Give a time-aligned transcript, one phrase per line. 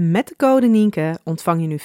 [0.00, 1.78] Met de code Nienke ontvang je nu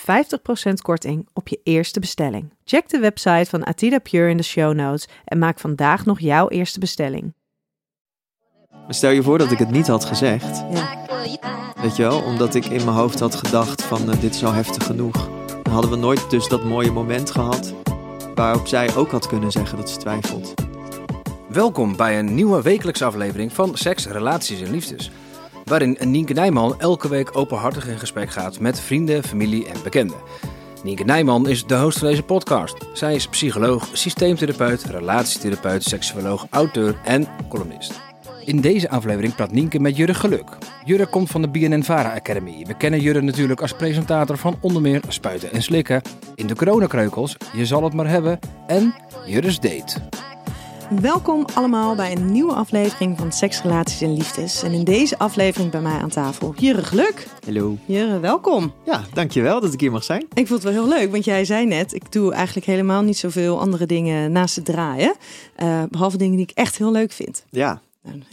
[0.69, 2.53] 50% korting op je eerste bestelling.
[2.65, 6.49] Check de website van Atida Pure in de show notes en maak vandaag nog jouw
[6.49, 7.33] eerste bestelling.
[8.69, 10.63] Maar stel je voor dat ik het niet had gezegd.
[10.71, 11.05] Ja.
[11.81, 14.53] Weet je wel, omdat ik in mijn hoofd had gedacht van eh, dit is al
[14.53, 15.29] heftig genoeg.
[15.63, 17.73] Dan hadden we nooit dus dat mooie moment gehad
[18.35, 20.53] waarop zij ook had kunnen zeggen dat ze twijfelt.
[21.49, 25.11] Welkom bij een nieuwe wekelijkse aflevering van Seks, Relaties en Liefdes.
[25.63, 30.17] Waarin Nienke Nijman elke week openhartig in gesprek gaat met vrienden, familie en bekenden.
[30.83, 32.75] Nienke Nijman is de host van deze podcast.
[32.93, 38.01] Zij is psycholoog, systeemtherapeut, relatietherapeut, seksuoloog, auteur en columnist.
[38.45, 40.57] In deze aflevering praat Nienke met Jurre Geluk.
[40.85, 42.65] Jurre komt van de BNN-Vara Academy.
[42.67, 46.01] We kennen Jurre natuurlijk als presentator van onder meer Spuiten en Slikken,
[46.35, 50.01] In de Coronakreukels, Je zal het maar hebben en Jurre's Date.
[50.89, 54.63] Welkom allemaal bij een nieuwe aflevering van Seks, Relaties en Liefdes.
[54.63, 57.27] En in deze aflevering bij mij aan tafel Jurre Geluk.
[57.45, 57.77] Hallo.
[57.85, 58.73] Jurre, welkom.
[58.85, 60.25] Ja, dankjewel dat ik hier mag zijn.
[60.33, 63.17] Ik vond het wel heel leuk, want jij zei net, ik doe eigenlijk helemaal niet
[63.17, 65.15] zoveel andere dingen naast het draaien.
[65.55, 67.45] eh, behalve dingen die ik echt heel leuk vind.
[67.49, 67.81] Ja.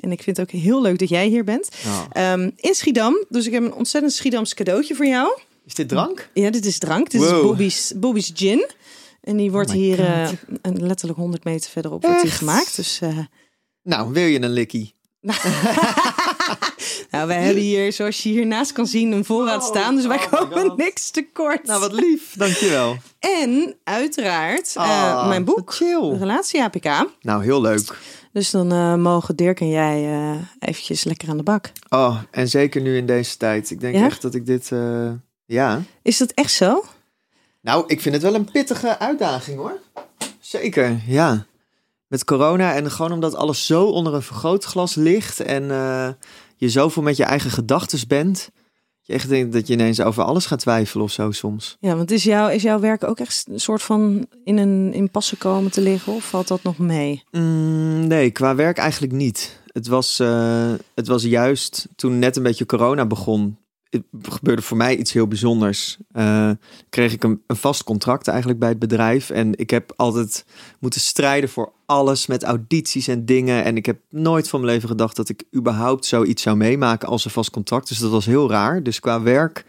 [0.00, 1.69] En ik vind het ook heel leuk dat jij hier bent.
[1.86, 2.00] Oh.
[2.12, 5.38] Ehm, in Schiedam, dus ik heb een ontzettend Schiedams cadeautje voor jou.
[5.66, 6.28] Is dit drank?
[6.34, 7.10] Ja, dit is drank.
[7.10, 7.30] Dit is.
[7.30, 8.66] Bobby's, Bobby's Gin.
[9.20, 10.28] En die wordt Oh hier eh,
[10.62, 12.38] een- letterlijk 100 meter verderop wordt die Echt?
[12.38, 12.76] gemaakt.
[12.76, 13.19] Dus eh,
[13.82, 14.94] Nou, wil je een likkie?
[17.10, 19.94] nou, wij hebben hier, zoals je hiernaast kan zien, een voorraad Oh, staan.
[19.97, 21.66] Dus wij oh komen niks tekort.
[21.66, 22.34] Nou, wat lief.
[22.36, 22.97] Dankjewel.
[23.19, 24.82] En uiteraard eh,
[25.14, 26.16] Ah, mijn boek, chill.
[26.19, 26.84] Relatie APK.
[27.20, 27.98] Nou, heel leuk.
[28.32, 31.72] Dus dan mogen Dirk en jij eh, eventjes lekker aan de bak.
[31.88, 33.70] Oh, en zeker nu in deze tijd.
[33.70, 34.04] Ik denk Ja?
[34.04, 34.70] echt dat ik dit...
[35.47, 35.82] ja.
[36.03, 36.84] Is dat echt zo?
[37.60, 39.78] Nou, ik vind het wel een pittige uitdaging hoor.
[40.41, 41.47] Zeker, ja.
[42.06, 46.09] Met corona en gewoon omdat alles zo onder een vergrootglas ligt en eh,
[46.56, 48.50] je zoveel met je eigen gedachten bent.
[49.00, 51.76] Je echt denkt dat je ineens over alles gaat twijfelen of zo soms.
[51.81, 55.37] Ja, want is, jouw is jouw werk ook echt een soort van in een impasse
[55.37, 56.12] komen te liggen?
[56.12, 57.22] Of valt dat nog mee?
[57.31, 59.60] Mm, nee, qua werk eigenlijk niet.
[59.72, 63.56] Het was, eh, het was juist toen net een beetje corona begon.
[63.90, 65.98] Het gebeurde voor mij iets heel bijzonders.
[66.12, 66.50] Eh,
[66.88, 69.30] kreeg ik een, een vast contract eigenlijk bij het bedrijf.
[69.30, 70.44] En ik heb altijd
[70.78, 73.64] moeten strijden voor alles met audities en dingen.
[73.64, 77.24] En ik heb nooit van mijn leven gedacht dat ik überhaupt zoiets zou meemaken als
[77.24, 77.88] een vast contract.
[77.88, 78.82] Dus dat was heel raar.
[78.82, 79.64] Dus qua werk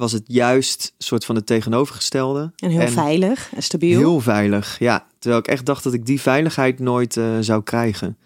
[0.00, 2.52] was het juist soort van het tegenovergestelde.
[2.56, 3.98] En heel veilig en stabiel.
[3.98, 5.06] Heel veilig, ja.
[5.18, 8.18] Terwijl ik echt dacht dat ik die veiligheid nooit eh, zou krijgen.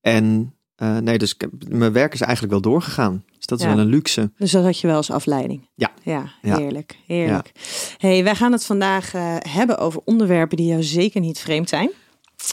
[0.00, 3.24] En eh, nee, dus heb- mijn werk is eigenlijk wel doorgegaan.
[3.36, 3.70] Dus dat is Ja.
[3.74, 4.30] wel een luxe.
[4.36, 5.68] Dus dat had je wel als afleiding.
[5.74, 5.90] Ja.
[6.02, 6.96] Ja, heerlijk.
[7.06, 7.52] Heerlijk.
[7.98, 11.90] Hey, wij gaan het vandaag eh, hebben over onderwerpen die jou zeker niet vreemd zijn.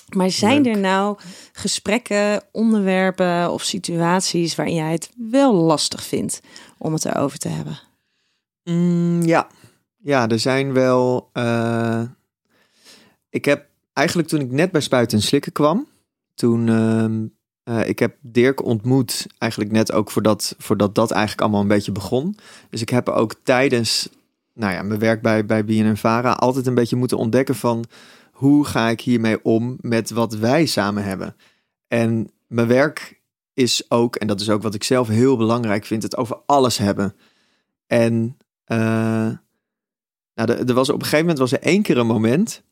[0.09, 0.73] Maar zijn Leuk.
[0.75, 1.17] er nou
[1.51, 6.41] gesprekken, onderwerpen of situaties waarin jij het wel lastig vindt
[6.77, 7.79] om het erover te hebben?
[8.63, 9.47] Mm, ja.
[9.97, 11.29] ja, er zijn wel.
[11.33, 12.01] eh,
[13.29, 15.87] ik heb eigenlijk toen ik net bij Spuiten en Slikken kwam,
[16.35, 16.67] toen.
[17.67, 21.91] Eh, ik heb Dirk ontmoet, eigenlijk net ook voordat, voordat dat eigenlijk allemaal een beetje
[21.91, 22.37] begon.
[22.69, 24.09] Dus ik heb ook tijdens
[24.53, 27.85] nou ja, mijn werk bij, bij BNN Vara altijd een beetje moeten ontdekken van
[28.31, 31.35] hoe ga ik hiermee om met wat wij samen hebben.
[31.87, 33.21] En mijn werk
[33.53, 36.77] is ook, en dat is ook wat ik zelf heel belangrijk vind, het over alles
[36.77, 37.15] hebben.
[37.87, 38.77] En eh,
[40.33, 42.63] nou, er, er was op een gegeven moment was er één keer een moment.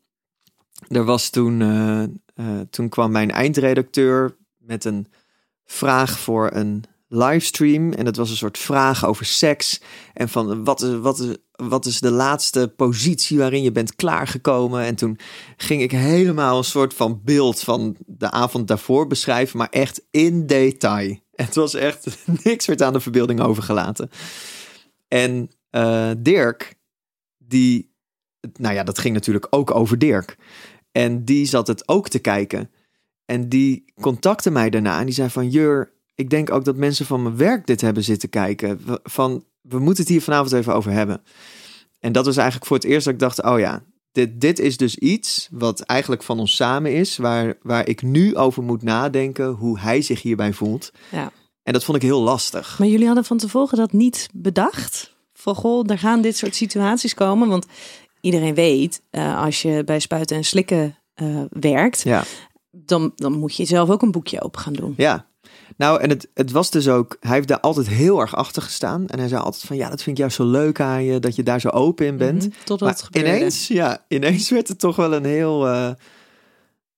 [0.88, 1.62] Er was toen,
[2.34, 4.36] eh, toen kwam mijn eindredacteur
[4.66, 5.06] met een
[5.64, 7.92] vraag voor een livestream.
[7.92, 9.80] En dat was een soort vraag over seks.
[10.14, 14.82] En van wat is, wat is, wat is de laatste positie waarin je bent klaargekomen?
[14.82, 15.18] En toen
[15.56, 20.46] ging ik helemaal een soort van beeld van de avond daarvoor beschrijven, maar echt in
[20.46, 21.18] detail.
[21.34, 24.10] Het was echt, niks werd aan de verbeelding overgelaten.
[25.08, 26.74] En uh, Dirk,
[27.38, 27.94] die,
[28.52, 30.36] nou ja, dat ging natuurlijk ook over Dirk.
[30.92, 32.70] En die zat het ook te kijken.
[33.26, 37.06] En die contacte mij daarna en die zei van, Jur, ik denk ook dat mensen
[37.06, 38.80] van mijn werk dit hebben zitten kijken.
[39.02, 41.22] Van, we moeten het hier vanavond even over hebben.
[42.00, 43.82] En dat was eigenlijk voor het eerst dat ik dacht, oh ja,
[44.12, 48.36] dit, dit is dus iets wat eigenlijk van ons samen is, waar, waar ik nu
[48.36, 50.92] over moet nadenken hoe hij zich hierbij voelt.
[51.10, 51.32] Ja.
[51.62, 52.78] En dat vond ik heel lastig.
[52.78, 55.14] Maar jullie hadden van tevoren dat niet bedacht?
[55.32, 57.48] Van goh, er gaan dit soort situaties komen.
[57.48, 57.66] Want
[58.20, 62.24] iedereen weet, uh, als je bij spuiten en slikken uh, werkt, ja.
[62.84, 64.94] Dan, dan moet je zelf ook een boekje open gaan doen.
[64.96, 65.26] Ja,
[65.76, 69.06] nou, en het, het was dus ook, hij heeft daar altijd heel erg achter gestaan.
[69.06, 71.36] En hij zei altijd van, ja, dat vind ik juist zo leuk aan je, dat
[71.36, 72.44] je daar zo open in bent.
[72.44, 73.36] Mm -hmm, totdat het gebeurde.
[73.36, 75.90] ineens, ja, ineens werd het toch wel een heel, uh,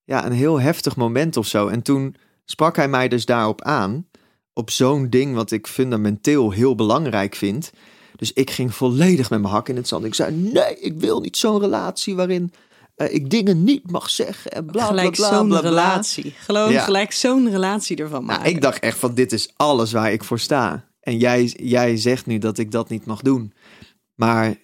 [0.04, 1.69] ja, een heel heftig moment of zo.
[1.69, 4.06] En toen sprak hij mij dus daarop aan,
[4.52, 7.70] op zo'n ding wat ik fundamenteel heel belangrijk vind.
[8.16, 10.04] Dus ik ging volledig met mijn hak in het zand.
[10.04, 12.52] Ik zei, nee, ik wil niet zo'n relatie waarin
[12.98, 16.34] uh, ik dingen niet mag zeggen en bla gelijk bla bla zo'n relatie.
[16.38, 16.82] Gewoon Ja.
[16.84, 18.42] gelijk zo'n relatie ervan maken.
[18.42, 20.86] Nou, ik dacht echt van dit is alles waar ik voor sta.
[21.00, 23.52] En jij, jij zegt nu dat ik dat niet mag doen.
[24.14, 24.54] Maar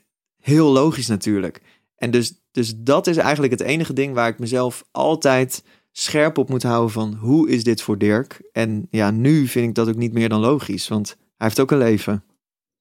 [0.40, 1.60] heel logisch natuurlijk.
[1.96, 6.48] En dus, dus dat is eigenlijk het enige ding waar ik mezelf altijd scherp op
[6.48, 8.48] moet houden van hoe is dit voor Dirk?
[8.52, 11.70] En ja, nu vind ik dat ook niet meer dan logisch, want hij heeft ook
[11.70, 12.24] een leven.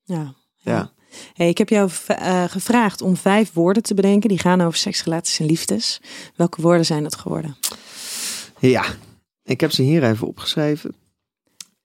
[0.03, 0.33] Ja.
[0.55, 0.91] Ja.
[1.33, 5.04] Hey, ik heb jou uh, gevraagd om vijf woorden te bedenken die gaan over seks,
[5.04, 6.01] relaties en liefdes.
[6.36, 7.56] Welke woorden zijn dat geworden?
[8.60, 8.86] Ja,
[9.44, 10.95] ik heb ze hier even opgeschreven.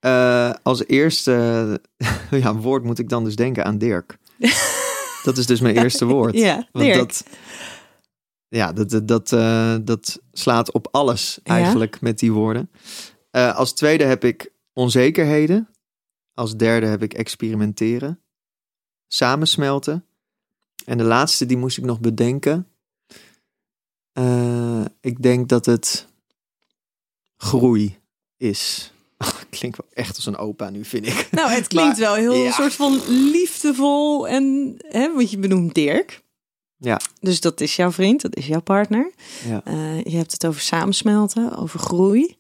[0.00, 1.80] Uh, als eerste
[2.30, 4.18] ja, woord moet ik dan dus denken aan Dirk.
[5.24, 6.34] dat is dus mijn eerste woord.
[6.34, 6.96] Ja, Want Dirk.
[6.96, 7.24] dat,
[8.48, 9.28] ja, dat, dat, dat,
[9.86, 11.98] dat slaat op alles eigenlijk ja?
[12.00, 12.70] met die woorden.
[13.30, 15.68] Als tweede heb ik onzekerheden.
[16.34, 18.20] Als derde heb ik experimenteren.
[19.08, 20.04] Samensmelten.
[20.84, 22.66] En de laatste, die moest ik nog bedenken.
[24.18, 26.06] Uh, ik denk dat het
[27.36, 27.98] groei
[28.36, 28.92] is.
[29.50, 31.28] Klinkt wel echt als een opa nu, vind ik.
[31.30, 32.52] Nou, het klinkt Maar, wel heel ja.
[32.52, 36.22] soort van liefdevol en, hè, want je benoemt Dirk.
[36.76, 37.00] Ja.
[37.20, 39.12] Dus dat is jouw vriend, dat is jouw partner.
[39.46, 39.62] Ja.
[39.66, 42.36] Uh, je hebt het over samensmelten, over groei,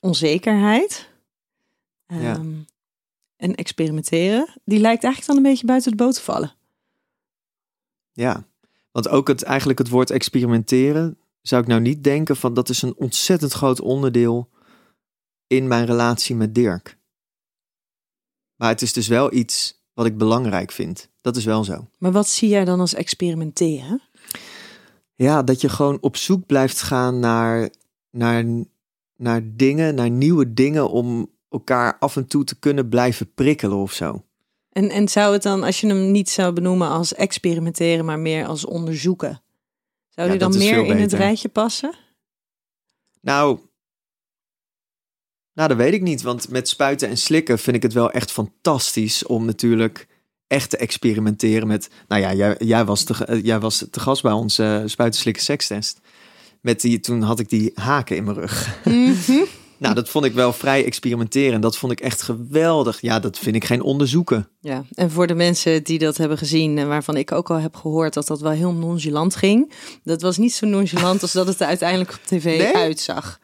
[0.00, 1.08] onzekerheid.
[2.06, 2.40] Um, Ja.
[3.42, 4.48] En experimenteren.
[4.64, 6.54] Die lijkt eigenlijk dan een beetje buiten de boot te vallen.
[8.12, 8.46] Ja,
[8.92, 12.82] want ook het, eigenlijk het woord experimenteren zou ik nou niet denken van dat is
[12.82, 14.48] een ontzettend groot onderdeel
[15.46, 16.98] in mijn relatie met Dirk.
[18.56, 21.08] Maar het is dus wel iets wat ik belangrijk vind.
[21.20, 21.88] Dat is wel zo.
[21.98, 24.02] Maar wat zie jij dan als experimenteren?
[25.14, 27.70] Ja, dat je gewoon op zoek blijft gaan naar,
[28.10, 28.44] naar,
[29.16, 33.92] naar dingen, naar nieuwe dingen om elkaar af en toe te kunnen blijven prikkelen of
[33.92, 34.24] zo.
[34.70, 38.46] En, en zou het dan, als je hem niet zou benoemen als experimenteren, maar meer
[38.46, 39.42] als onderzoeken,
[40.08, 41.94] zou Ja, die dan meer in het rijtje passen?
[43.20, 43.58] Nou,
[45.54, 46.22] nou, dat weet ik niet.
[46.22, 50.06] Want met spuiten en slikken vind ik het wel echt fantastisch om natuurlijk
[50.46, 51.90] echt te experimenteren met.
[52.08, 55.20] Nou ja, jij, jij, was, te, eh, jij was te gast bij onze uh, spuiten
[55.20, 56.00] slikken sekstest.
[56.60, 58.78] Met die, toen had ik die haken in mijn rug.
[58.84, 59.44] Mhm.
[59.82, 61.60] Nou, dat vond ik wel vrij experimenteren.
[61.60, 63.00] Dat vond ik echt geweldig.
[63.00, 64.48] Ja, dat vind ik geen onderzoeken.
[64.60, 67.74] Ja, en voor de mensen die dat hebben gezien en waarvan ik ook al heb
[67.76, 69.72] gehoord dat dat wel heel nonchalant ging.
[70.04, 72.76] Dat was niet zo nonchalant als dat het er uiteindelijk op tv Nee?
[72.76, 73.38] uitzag.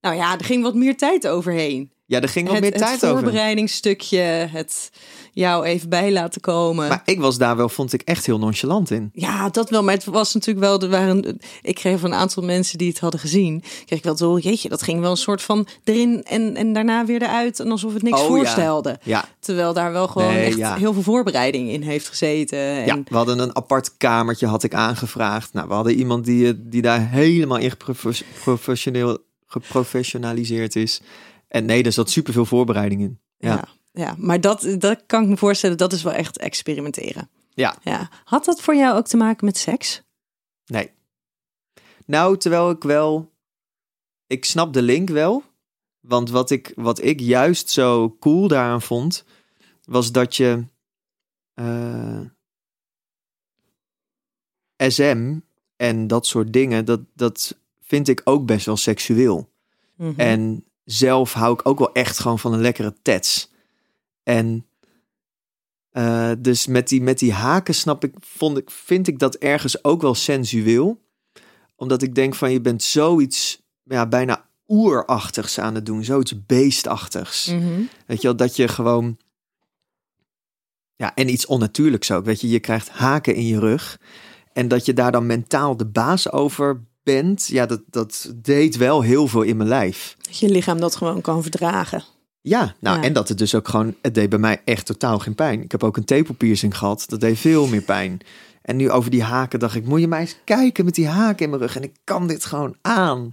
[0.00, 1.92] Nou ja, er ging wat meer tijd overheen.
[2.06, 3.22] Ja, er ging wel het, meer het tijd over.
[3.22, 4.18] voorbereidingsstukje,
[4.50, 4.90] het
[5.32, 6.88] jou even bij laten komen.
[6.88, 9.10] Maar ik was daar wel, vond ik echt heel nonchalant in.
[9.12, 9.82] Ja, dat wel.
[9.82, 10.80] Maar het was natuurlijk wel.
[10.80, 13.62] Er waren, ik kreeg van een aantal mensen die het hadden gezien.
[13.86, 14.42] Kreeg ik wel horen.
[14.42, 17.60] Jeetje, dat ging wel een soort van erin en, en daarna weer eruit.
[17.60, 18.98] En alsof het niks Oh, voorstelde.
[19.02, 20.76] Ja, Terwijl daar wel gewoon Nee, echt ja.
[20.76, 22.58] heel veel voorbereiding in heeft gezeten.
[22.58, 25.52] En, ja, we hadden een apart kamertje, had ik aangevraagd.
[25.52, 27.72] Nou, we hadden iemand die, eh, die daar helemaal in
[28.44, 31.00] professioneel, geprofessionaliseerd is.
[31.48, 33.20] En nee, er zat superveel voorbereiding in.
[33.38, 33.54] Ja.
[33.54, 33.68] ja.
[33.92, 35.76] ja, maar dat, dat kan ik me voorstellen.
[35.76, 37.30] Dat is wel echt experimenteren.
[37.54, 37.76] Ja.
[37.82, 38.10] ja.
[38.24, 40.02] Had dat voor jou ook te maken met seks?
[40.66, 40.90] Nee.
[42.06, 43.32] Nou, terwijl ik wel...
[44.26, 45.42] Ik snap de link wel.
[46.00, 49.24] Want wat ik, wat ik juist zo cool daaraan vond...
[49.84, 50.64] was dat je...
[51.54, 52.20] eh,
[54.76, 55.38] SM
[55.76, 56.84] en dat soort dingen...
[56.84, 57.58] Dat, dat
[57.88, 59.52] vind ik ook best wel seksueel.
[59.96, 60.20] Mhm.
[60.20, 63.50] En zelf hou ik ook wel echt gewoon van een lekkere tats.
[64.22, 64.66] En
[65.90, 69.84] eh, dus met die, met die haken snap ik, vond ik, vind ik dat ergens
[69.84, 71.02] ook wel sensueel.
[71.76, 77.46] Omdat ik denk van je bent zoiets ja, bijna oerachtigs aan het doen, zoiets beestachtigs.
[77.46, 77.82] Mhm.
[78.06, 79.18] Weet je wel, dat je gewoon.
[80.96, 82.24] Ja, en iets onnatuurlijks ook.
[82.24, 84.00] Weet je, je krijgt haken in je rug.
[84.52, 87.46] En dat je daar dan mentaal de baas over bent.
[87.46, 90.16] Ja, dat, dat deed wel heel veel in mijn lijf.
[90.20, 92.04] Dat je lichaam dat gewoon kan verdragen.
[92.40, 93.02] Ja, nou, Ja.
[93.02, 93.94] en dat het dus ook gewoon.
[94.02, 95.62] Het deed bij mij echt totaal geen pijn.
[95.62, 97.04] Ik heb ook een tepelpiercing gehad.
[97.08, 98.20] Dat deed veel meer pijn.
[98.62, 101.44] En nu over die haken dacht ik, moet je mij eens kijken met die haken
[101.44, 101.76] in mijn rug.
[101.76, 103.32] En ik kan dit gewoon aan.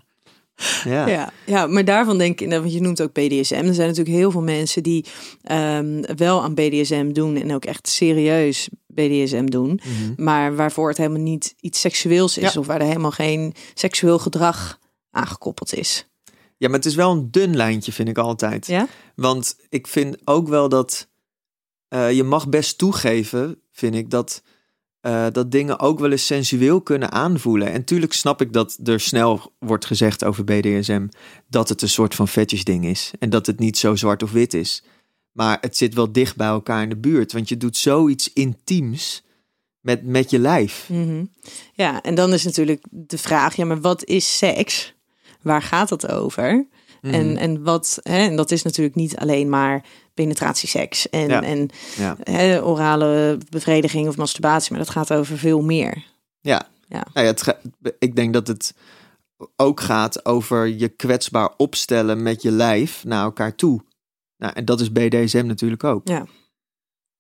[0.84, 3.54] Ja, Ja, ja, maar daarvan denk ik, want je noemt ook BDSM.
[3.54, 5.06] Er zijn natuurlijk heel veel mensen die
[5.42, 9.80] ehm, wel aan BDSM doen en ook echt serieus BDSM doen.
[9.84, 10.24] Mhm.
[10.24, 12.60] Maar waarvoor het helemaal niet iets seksueels is Ja.
[12.60, 14.80] of waar er helemaal geen seksueel gedrag
[15.12, 16.08] aangekoppeld is.
[16.58, 18.68] ja, maar het is wel een dun lijntje, vind ik altijd.
[18.68, 18.88] Ja?
[19.16, 21.08] Want ik vind ook wel dat
[21.88, 24.44] eh, je mag best toegeven, vind ik, dat,
[25.02, 27.72] eh, dat dingen ook wel eens sensueel kunnen aanvoelen.
[27.72, 31.08] En tuurlijk snap ik dat er snel wordt gezegd over BDSM
[31.50, 33.12] dat het een soort van fetish ding is.
[33.20, 34.84] En dat het niet zo zwart of wit is.
[35.36, 37.32] Maar het zit wel dicht bij elkaar in de buurt.
[37.32, 39.24] Want je doet zoiets intiems
[39.80, 40.90] met, met je lijf.
[40.92, 41.26] Mhm.
[41.74, 44.94] Ja, en dan is natuurlijk de vraag, ja, maar wat is seks?
[45.42, 46.66] Waar gaat het over?
[47.02, 47.14] Mhm.
[47.14, 51.42] En, en, wat, hè, en dat is natuurlijk niet alleen maar penetratieseks en, Ja.
[51.42, 52.18] en Ja.
[52.24, 56.04] hè, orale bevrediging of masturbatie, maar dat gaat over veel meer.
[56.42, 56.68] Ja.
[56.88, 57.08] Ja.
[57.14, 57.58] Nou ja, het
[58.00, 58.74] ik denk dat het
[59.56, 63.82] ook gaat over je kwetsbaar opstellen met je lijf naar elkaar toe.
[64.38, 66.08] Nou, en dat is BDSM natuurlijk ook.
[66.08, 66.26] Ja.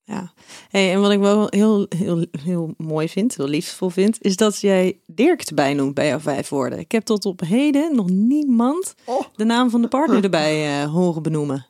[0.07, 0.33] Ja,
[0.69, 4.61] hey, en wat ik wel heel, heel, heel mooi vind, heel liefdevol vind, is dat
[4.61, 6.79] jij Dirk erbij noemt bij jouw vijf woorden.
[6.79, 9.21] Ik heb tot op heden nog niemand Oh.
[9.35, 11.67] de naam van de partner erbij eh, horen benoemen.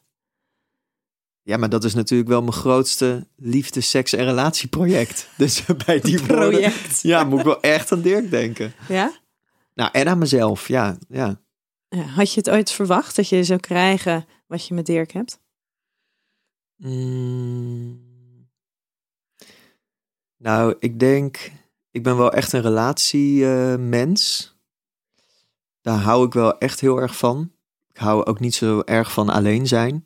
[1.42, 5.30] Ja, maar dat is natuurlijk wel mijn grootste liefde, seks en relatieproject.
[5.38, 7.02] Dus bij die woorden, Project.
[7.02, 8.74] ja, moet ik wel echt aan Dirk denken.
[8.88, 9.12] Ja?
[9.74, 10.98] Nou, en aan mezelf, ja.
[11.10, 11.40] ja.
[11.90, 15.40] Ja, Had je het ooit verwacht dat je zou krijgen wat je met Dirk hebt?
[16.76, 18.16] Mm.
[20.38, 21.52] Nou, ik denk,
[21.92, 24.54] ik ben wel echt een relatiemens.
[25.82, 27.52] Daar hou ik wel echt heel erg van.
[27.90, 30.06] Ik hou ook niet zo erg van alleen zijn.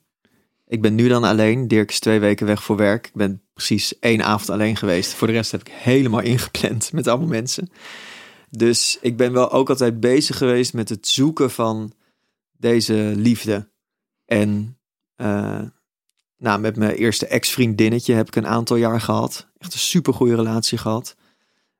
[0.67, 1.67] Ik ben nu dan alleen.
[1.67, 3.08] Dirk is twee weken weg voor werk.
[3.08, 5.13] Ik ben precies één avond alleen geweest.
[5.13, 7.69] Voor de rest heb ik helemaal ingepland met allemaal mensen.
[8.50, 11.93] Dus ik ben wel ook altijd bezig geweest met het zoeken van
[12.58, 13.68] deze liefde.
[14.29, 14.77] En
[15.15, 15.59] eh,
[16.38, 19.48] nou, met mijn eerste ex-vriendinnetje heb ik een aantal jaar gehad.
[19.57, 21.15] Echt een super goede relatie gehad.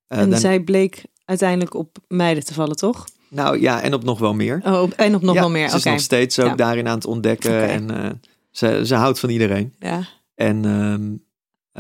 [0.08, 3.06] Eh, en dan- zij bleek uiteindelijk op meiden te vallen, toch?
[3.30, 4.62] Nou ja, en op nog wel meer.
[4.66, 5.70] Oh, en op nog Ja, wel meer.
[5.70, 6.56] Ze is nog steeds ook Ja.
[6.56, 7.68] daarin aan het ontdekken.
[7.70, 8.10] En eh,
[8.52, 9.76] ze, ze houdt van iedereen.
[9.80, 10.08] Ja.
[10.36, 11.12] En ehm,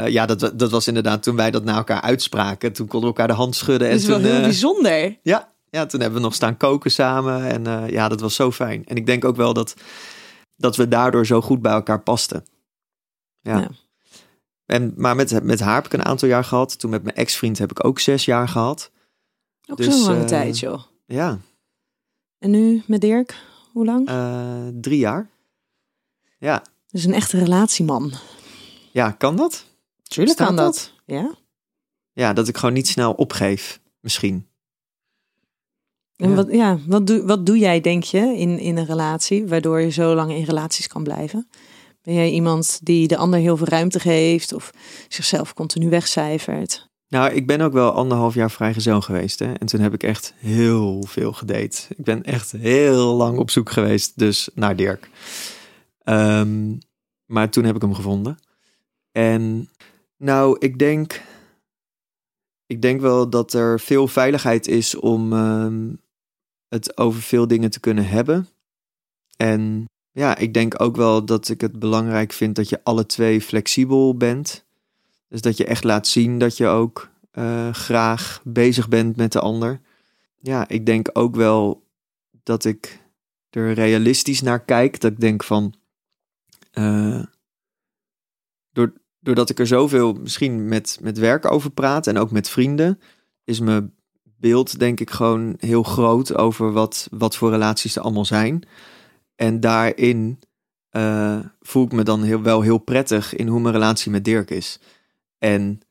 [0.05, 2.73] eh, ja, dat, dat was inderdaad toen wij dat naar elkaar uitspraken.
[2.73, 3.87] Toen konden we elkaar de hand schudden.
[3.89, 5.17] Dat En is wel toen, heel bijzonder.
[5.23, 7.43] ja, ja, toen hebben we nog staan koken samen.
[7.65, 8.85] En ja, dat was zo fijn.
[8.85, 9.73] En ik denk ook wel dat,
[10.59, 12.45] dat we daardoor zo goed bij elkaar pasten.
[13.41, 13.59] Ja.
[13.59, 13.69] Ja.
[14.65, 16.79] En, maar met, met haar heb ik een aantal jaar gehad.
[16.79, 18.91] Toen met mijn ex-vriend heb ik ook zes jaar gehad.
[19.67, 20.83] Ook dus, zo'n lange eh, tijd, joh.
[21.05, 21.39] Ja,
[22.37, 24.07] En nu met Dirk, hoe lang?
[24.07, 25.29] eh, drie jaar.
[26.39, 28.13] Ja, Dus een echte relatieman.
[28.91, 29.65] ja, kan dat?
[30.03, 30.73] Tuurlijk Staat kan dat?
[30.73, 30.93] dat.
[31.05, 31.31] Ja.
[32.13, 34.47] Ja, dat ik gewoon niet snel opgeef, misschien.
[36.19, 36.35] En Ja.
[36.35, 39.89] wat, ja, wat, doe, wat doe jij, denk je, in, in een relatie, waardoor je
[39.89, 41.47] zo lang in relaties kan blijven?
[42.01, 44.71] Ben jij iemand die de ander heel veel ruimte geeft of
[45.07, 46.89] zichzelf continu wegcijfert?
[47.07, 49.39] Nou, ik ben ook wel anderhalf jaar vrijgezel geweest.
[49.39, 49.53] Hè?
[49.53, 51.77] En toen heb ik echt heel veel gedate.
[51.89, 55.09] Ik ben echt heel lang op zoek geweest, dus naar Dirk.
[56.03, 56.75] Ehm,
[57.25, 58.37] maar toen heb ik hem gevonden.
[59.11, 59.69] En
[60.17, 61.21] nou, ik denk,
[62.65, 65.87] ik denk wel dat er veel veiligheid is om ehm,
[66.69, 68.47] het over veel dingen te kunnen hebben.
[69.37, 73.41] En ja, ik denk ook wel dat ik het belangrijk vind dat je alle twee
[73.41, 74.65] flexibel bent.
[75.27, 79.39] Dus dat je echt laat zien dat je ook eh, graag bezig bent met de
[79.39, 79.81] ander.
[80.41, 81.83] Ja, ik denk ook wel
[82.43, 83.01] dat ik
[83.49, 84.99] er realistisch naar kijk.
[84.99, 85.73] Dat ik denk van.
[88.71, 92.99] door, doordat ik er zoveel misschien met, met werk over praat en ook met vrienden,
[93.43, 93.93] is mijn
[94.39, 98.63] beeld denk ik gewoon heel groot over wat, wat voor relaties er allemaal zijn.
[99.35, 100.39] En daarin
[100.89, 104.49] eh, voel ik me dan heel, wel heel prettig in hoe mijn relatie met Dirk
[104.49, 104.79] is.
[105.37, 105.81] En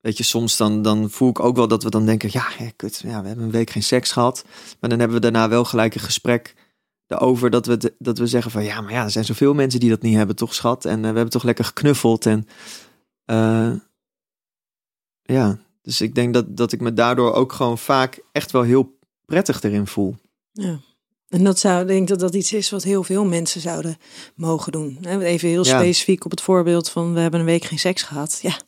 [0.00, 2.46] weet je, soms dan, dan voel ik ook wel dat we dan denken, ja,
[2.76, 4.44] kut, ja, we hebben een week geen seks gehad.
[4.80, 6.54] Maar dan hebben we daarna wel gelijk een gesprek
[7.06, 9.90] erover dat we, dat we zeggen van, ja, maar ja, er zijn zoveel mensen die
[9.90, 10.84] dat niet hebben, toch schat?
[10.84, 12.26] En eh, we hebben toch lekker geknuffeld.
[12.26, 12.46] En
[13.24, 13.72] eh,
[15.22, 18.98] ja, dus ik denk dat, dat ik me daardoor ook gewoon vaak echt wel heel
[19.24, 20.16] prettig erin voel.
[20.52, 20.80] Ja.
[21.28, 23.96] En dat zou, ik denk dat dat iets is wat heel veel mensen zouden
[24.34, 24.98] mogen doen.
[25.04, 25.78] Even heel Ja.
[25.78, 28.38] specifiek op het voorbeeld van we hebben een week geen seks gehad.
[28.42, 28.58] Ja,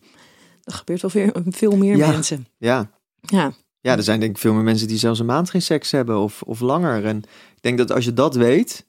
[0.62, 2.11] dat gebeurt wel veel, veel meer Ja.
[2.11, 2.47] mensen.
[2.59, 2.90] Ja.
[3.21, 5.90] Ja, ja, er zijn denk ik veel meer mensen die zelfs een maand geen seks
[5.90, 7.04] hebben of, of langer.
[7.04, 7.16] En
[7.56, 8.85] ik denk dat als je dat weet...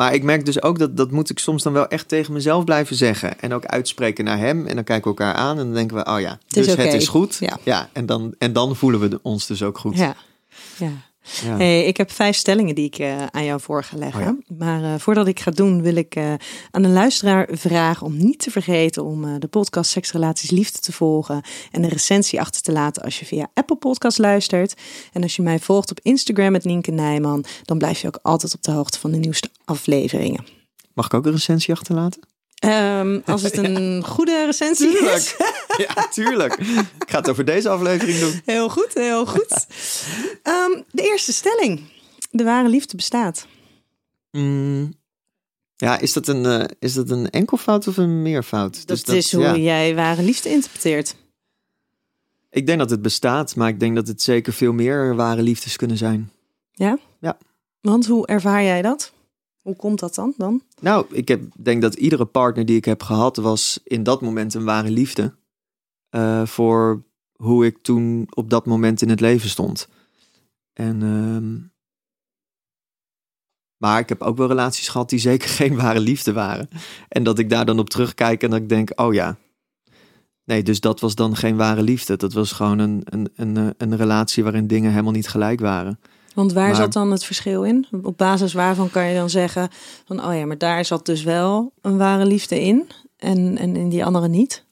[0.00, 2.64] Maar ik merk dus ook dat dat moet ik soms dan wel echt tegen mezelf
[2.64, 3.40] blijven zeggen.
[3.40, 4.66] En ook uitspreken naar hem.
[4.66, 6.92] En dan kijken we elkaar aan en dan denken we, oh ja, is dus het
[6.92, 7.38] is goed.
[7.64, 7.88] Ja.
[7.92, 9.96] en, dan, en dan voelen we ons dus ook goed.
[9.96, 10.16] ja.
[10.76, 10.92] ja.
[11.44, 11.56] Ja.
[11.56, 14.44] Hey, ik heb vijf stellingen die ik eh, aan jou voor ga leggen.
[14.48, 16.32] Oh Maar eh, voordat ik ga doen, wil ik eh,
[16.70, 20.78] aan de luisteraar vragen om niet te vergeten om eh, de podcast Seks, Relaties, Liefde
[20.78, 24.74] te volgen en een recensie achter te laten als je via Apple Podcast luistert.
[25.12, 28.54] En als je mij volgt op Instagram met Nienke Nijman, dan blijf je ook altijd
[28.54, 30.44] op de hoogte van de nieuwste afleveringen.
[30.92, 32.29] Mag ik ook een recensie achterlaten?
[32.60, 35.34] Ehm, als het een goede recensie is.
[35.86, 36.54] ja, tuurlijk.
[36.98, 38.40] Ik ga het over deze aflevering doen.
[38.44, 39.66] Heel goed, heel goed.
[40.42, 41.80] Ehm, de eerste stelling.
[42.30, 43.46] De ware liefde bestaat.
[44.30, 44.94] Mm,
[45.76, 48.86] ja, is dat, een, eh, is dat een enkelfout of een meerfout?
[48.86, 49.56] Dat, Dus is hoe ja.
[49.56, 51.16] jij ware liefde interpreteert.
[52.50, 55.76] Ik denk dat het bestaat, maar ik denk dat het zeker veel meer ware liefdes
[55.76, 56.32] kunnen zijn.
[57.80, 59.12] Want hoe ervaar jij dat?
[59.60, 60.34] Hoe komt dat dan?
[60.36, 60.62] dan?
[60.80, 64.54] Nou, ik heb, denk dat iedere partner die ik heb gehad was in dat moment
[64.54, 65.34] een ware liefde.
[66.10, 67.02] eh, voor
[67.36, 69.88] hoe ik toen op dat moment in het leven stond.
[70.72, 71.58] En, ehm,
[73.76, 76.68] maar ik heb ook wel relaties gehad die zeker geen ware liefde waren.
[77.08, 79.36] En dat ik daar dan op terugkijk en dat ik denk, oh ja.
[80.44, 82.16] Nee, dus dat was dan geen ware liefde.
[82.16, 86.00] Dat was gewoon een, een, een, eh, een relatie waarin dingen helemaal niet gelijk waren.
[86.34, 87.86] Want waar Maar- zat dan het verschil in?
[88.02, 89.68] Op basis waarvan kan je dan zeggen
[90.04, 93.88] van oh ja, maar daar zat dus wel een ware liefde in en, en in
[93.88, 94.64] die andere niet?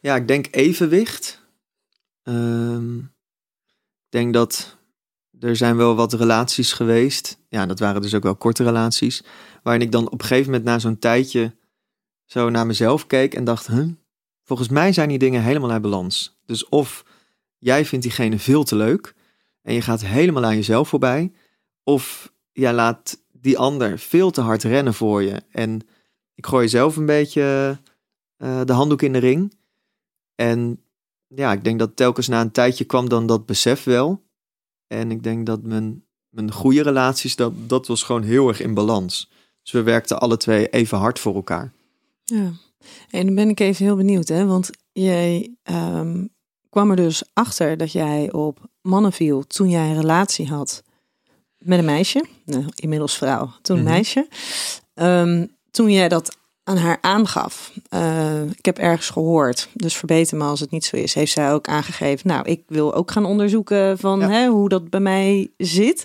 [0.00, 1.42] Ja, ik denk evenwicht.
[2.22, 4.76] Ehm, ik denk dat
[5.40, 7.38] er zijn wel wat relaties geweest.
[7.48, 9.24] Ja, dat waren dus ook wel korte relaties.
[9.62, 11.56] Waarin ik dan op een gegeven moment na zo'n tijdje
[12.24, 13.88] zo naar mezelf keek en dacht, huh,
[14.44, 16.38] volgens mij zijn die dingen helemaal uit balans.
[16.46, 17.04] Dus of
[17.58, 19.14] jij vindt diegene veel te leuk
[19.68, 21.32] en je gaat helemaal aan jezelf voorbij.
[21.84, 25.42] Of jij laat die ander veel te hard rennen voor je.
[25.50, 25.80] En
[26.34, 27.78] ik gooi zelf een beetje
[28.36, 29.54] eh, de handdoek in de ring.
[30.34, 30.82] En
[31.26, 34.22] ja, ik denk dat telkens na een tijdje kwam dan dat besef wel.
[34.86, 38.74] En ik denk dat mijn, mijn goede relaties, dat, dat was gewoon heel erg in
[38.74, 39.30] balans.
[39.62, 41.72] Dus we werkten alle twee even hard voor elkaar.
[42.24, 42.52] Ja.
[43.10, 44.46] En dan ben ik even heel benieuwd, hè?
[44.46, 46.26] Want jij ehm,
[46.68, 50.82] kwam er dus achter dat jij op mannen viel toen jij een relatie had
[51.58, 53.92] met een meisje, nou, inmiddels vrouw, toen een Mhm.
[53.92, 54.28] meisje.
[54.94, 60.44] Ehm, toen jij dat aan haar aangaf, eh, ik heb ergens gehoord, dus verbeter me
[60.44, 63.98] als het niet zo is, heeft zij ook aangegeven, nou, ik wil ook gaan onderzoeken
[63.98, 64.28] van Ja.
[64.30, 66.04] hè, hoe dat bij mij zit.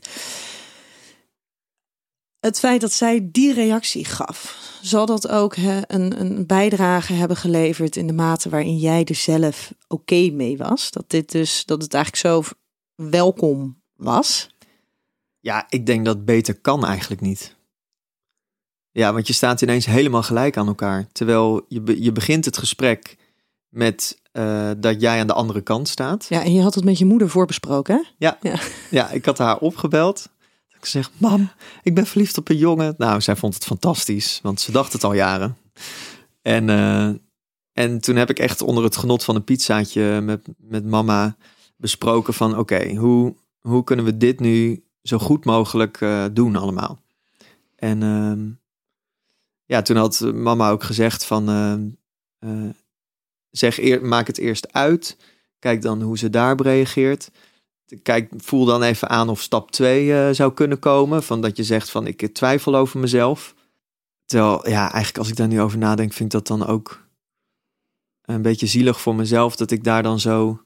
[2.39, 7.37] Het feit dat zij die reactie gaf, zal dat ook hè, een, een bijdrage hebben
[7.37, 10.91] geleverd in de mate waarin jij er zelf oké mee was?
[10.91, 12.53] Dat dit dus, dat het eigenlijk zo
[12.95, 14.49] welkom was?
[15.39, 17.55] Ja, ik denk dat beter kan eigenlijk niet.
[18.91, 21.07] Ja, want je staat ineens helemaal gelijk aan elkaar.
[21.11, 23.17] Terwijl je, be- je begint het gesprek
[23.69, 26.25] met eh, dat jij aan de andere kant staat.
[26.29, 28.27] Ja, en je had het met je moeder voorbesproken, hè?
[28.89, 30.29] Ja, ik had haar opgebeld.
[30.79, 31.51] Ik zeg, mam,
[31.83, 32.95] ik ben verliefd op een jongen.
[32.97, 35.57] Nou, zij vond het fantastisch, want ze dacht het al jaren.
[36.41, 37.09] En, eh,
[37.73, 41.35] en toen heb ik echt onder het genot van een pizzaatje met, met mama
[41.75, 42.57] besproken van...
[42.57, 47.01] oké, hoe, hoe kunnen we dit nu zo goed mogelijk eh, doen allemaal?
[47.75, 48.49] En ehm,
[49.65, 51.49] ja, toen had mama ook gezegd van...
[51.49, 51.87] ehm,
[52.39, 52.69] eh,
[53.49, 55.17] zeg eer, maak het eerst uit.
[55.59, 57.31] Kijk dan hoe ze daarop reageert
[58.01, 61.23] kijk, voel dan even aan of stap 2 zou kunnen komen.
[61.23, 63.55] Van dat je zegt van ik twijfel over mezelf.
[64.25, 67.07] Terwijl, ja, eigenlijk als ik daar nu over nadenk, vind ik dat dan ook
[68.21, 69.55] een beetje zielig voor mezelf.
[69.55, 70.61] Dat ik daar dan zo.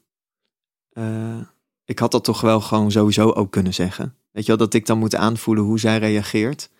[0.98, 1.46] Eh,
[1.84, 4.14] ik had dat toch wel gewoon sowieso ook kunnen zeggen.
[4.30, 6.70] Weet je wel, dat ik dan moet aanvoelen hoe zij reageert.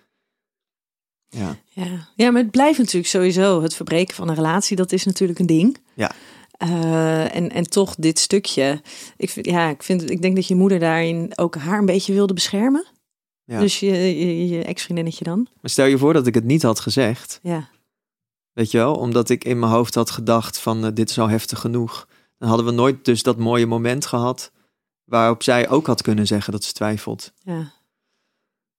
[1.29, 2.09] Ja, Ja.
[2.17, 4.77] ja, maar het blijft natuurlijk sowieso het verbreken van een relatie.
[4.77, 5.79] Dat is natuurlijk een ding.
[5.95, 6.13] Ja.
[6.51, 8.83] Eh, en, en toch dit stukje.
[9.17, 12.13] Ik, vind, ja, ik, vind, ik denk dat je moeder daarin ook haar een beetje
[12.13, 12.87] wilde beschermen.
[13.45, 13.61] Ja.
[13.61, 15.49] Dus je, je, je ex-vriendinnetje dan.
[15.61, 17.41] maar stel je voor dat ik het niet had gezegd.
[17.43, 17.69] Ja.
[18.53, 21.29] Weet je wel, omdat ik in mijn hoofd had gedacht van eh, dit is al
[21.29, 22.09] heftig genoeg.
[22.39, 24.53] Dan hadden we nooit dus dat mooie moment gehad
[25.05, 27.33] waarop zij ook had kunnen zeggen dat ze twijfelt.
[27.39, 27.77] ja.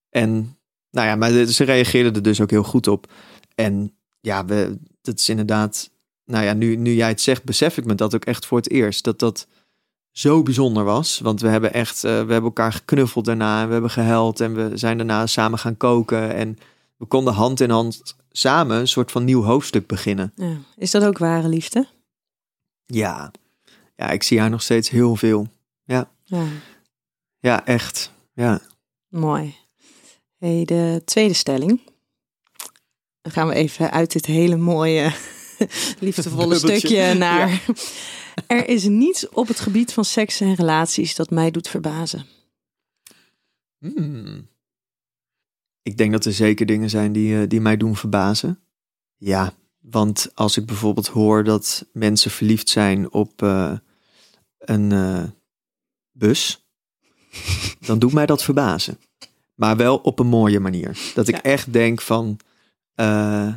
[0.09, 0.57] En
[0.91, 3.11] nou ja, maar ze reageerde er dus ook heel goed op.
[3.55, 5.89] En ja, we, dat is inderdaad,
[6.25, 8.69] nou ja, nu, nu jij het zegt, besef ik me dat ook echt voor het
[8.69, 9.03] eerst.
[9.03, 9.47] Dat dat
[10.11, 11.19] zo bijzonder was.
[11.19, 13.61] Want we hebben echt, eh, we hebben elkaar geknuffeld daarna.
[13.61, 16.33] En we hebben gehuild en we zijn daarna samen gaan koken.
[16.33, 16.57] En
[16.97, 20.31] we konden hand in hand samen een soort van nieuw hoofdstuk beginnen.
[20.35, 20.57] Ja.
[20.75, 21.87] Is dat ook ware liefde?
[22.85, 23.31] Ja,
[23.99, 25.47] ja ik zie haar nog steeds heel veel.
[25.83, 26.45] Ja, Ja,
[27.39, 28.11] ja echt.
[28.33, 28.61] Ja.
[29.07, 29.55] mooi.
[30.37, 31.81] Hey, de tweede stelling.
[33.21, 35.13] Dan gaan we even uit dit hele mooie,
[35.99, 37.61] liefdevolle stukje naar...
[38.47, 42.25] Er is niets op het gebied van seks en relaties dat mij doet verbazen.
[43.77, 44.47] Hmm.
[45.81, 48.59] Ik denk dat er zeker dingen zijn die, eh, die mij doen verbazen.
[49.17, 53.77] Ja, want als ik bijvoorbeeld hoor dat mensen verliefd zijn op eh,
[54.59, 55.23] een eh,
[56.11, 56.65] bus,
[57.79, 58.99] dan doet mij dat verbazen.
[59.55, 60.97] Maar wel op een mooie manier.
[61.15, 61.41] Dat ik Ja.
[61.41, 62.39] echt denk van,
[62.95, 63.53] eh,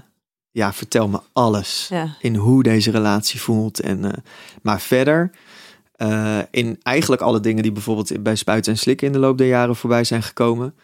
[0.50, 3.80] ja, vertel me alles Ja, in hoe deze relatie voelt.
[3.80, 4.18] En, eh,
[4.62, 5.30] maar verder,
[6.50, 9.76] in eigenlijk alle dingen die bijvoorbeeld bij Spuiten en Slikken in de loop der jaren
[9.76, 10.74] voorbij zijn gekomen,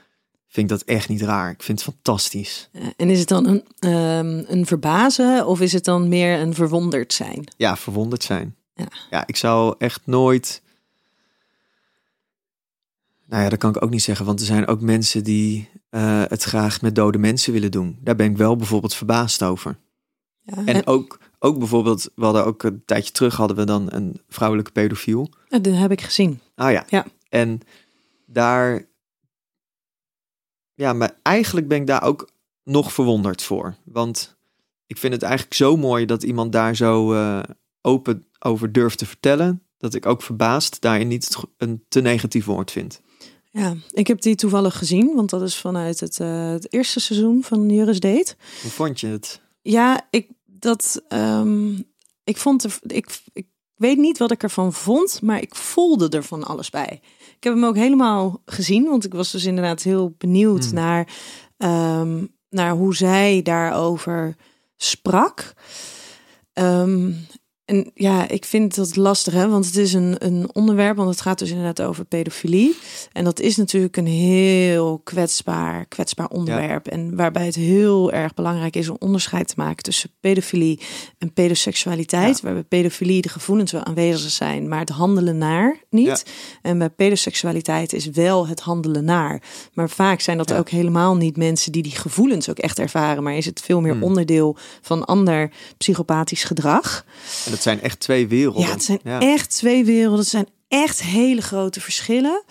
[0.48, 1.50] vind ik dat echt niet raar.
[1.50, 2.70] Ik vind het fantastisch.
[2.96, 7.12] En is het dan een, ehm, een verbazen of is het dan meer een verwonderd
[7.12, 7.44] zijn?
[7.57, 8.57] Ja, verwonderd zijn.
[8.78, 8.88] Ja.
[9.10, 10.62] ja, ik zou echt nooit.
[13.26, 16.22] Nou ja, dat kan ik ook niet zeggen, want er zijn ook mensen die eh,
[16.28, 17.98] het graag met dode mensen willen doen.
[18.00, 19.76] Daar ben ik wel bijvoorbeeld verbaasd over.
[20.42, 24.20] Ja, En ook, ook bijvoorbeeld, we hadden ook een tijdje terug hadden we dan een
[24.28, 25.30] vrouwelijke pedofiel.
[25.48, 26.40] eh, dat heb ik gezien.
[26.54, 26.84] Ah ja.
[26.88, 27.06] Ja.
[27.28, 27.60] En
[28.26, 28.86] daar.
[30.74, 32.30] Ja, maar eigenlijk ben ik daar ook
[32.64, 33.74] nog verwonderd voor.
[33.84, 34.36] Want
[34.86, 37.40] ik vind het eigenlijk zo mooi dat iemand daar zo eh,
[37.80, 39.62] open over durft te vertellen.
[39.79, 43.01] Dat ik ook verbaasd daarin niet een te negatief woord vind.
[43.51, 47.42] Ja, ik heb die toevallig gezien, want dat is vanuit het, eh, het eerste seizoen
[47.42, 48.35] van Juris Date.
[48.62, 49.40] Hoe vond je het?
[49.62, 51.74] Ja, ik dat ehm,
[52.24, 56.24] ik vond er, ik, ik weet niet wat ik ervan vond, maar ik voelde er
[56.24, 57.01] van alles bij.
[57.37, 60.74] Ik heb hem ook helemaal gezien, want ik was dus inderdaad heel benieuwd Hmm.
[60.74, 61.09] naar,
[61.57, 64.37] ehm, naar hoe zij daarover
[64.77, 65.55] sprak.
[66.53, 67.12] Ehm,
[67.68, 69.48] en ja, ik vind dat lastig, hè?
[69.48, 72.76] want het is een, een onderwerp, want het gaat dus inderdaad over pedofilie.
[73.12, 76.87] En dat is natuurlijk een heel kwetsbaar, kwetsbaar onderwerp.
[76.87, 80.81] En waarbij het heel erg belangrijk is om onderscheid te maken tussen pedofilie
[81.18, 82.37] en pedoseksualiteit.
[82.37, 82.42] Ja.
[82.42, 86.24] Waarbij pedofilie de gevoelens wel aanwezig zijn, maar het handelen naar niet.
[86.62, 89.42] En bij pedoseksualiteit is wel het handelen naar.
[89.72, 93.22] Maar vaak zijn dat ook helemaal niet mensen die die gevoelens ook echt ervaren.
[93.22, 94.02] Maar is het veel meer Hmm.
[94.02, 97.04] onderdeel van ander psychopathisch gedrag.
[97.44, 98.62] En dat zijn echt twee werelden.
[98.62, 99.21] Ja, het zijn Ja.
[99.21, 100.18] echt twee werelden.
[100.18, 102.42] Het zijn echt hele grote verschillen.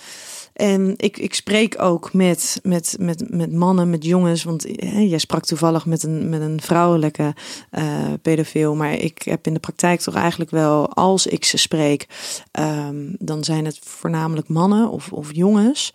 [0.54, 4.43] En ik, ik spreek ook met, met, met, met mannen, met jongens.
[4.43, 7.34] Want hè, jij sprak toevallig met een, met een vrouwelijke
[7.70, 8.76] eh pedofiel.
[8.76, 12.08] Maar ik heb in de praktijk toch eigenlijk wel, als ik ze spreek,
[12.52, 15.91] ehm, dan zijn het voornamelijk mannen of, of jongens.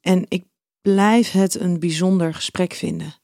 [0.00, 0.44] En ik
[0.82, 3.14] blijf het een bijzonder gesprek vinden.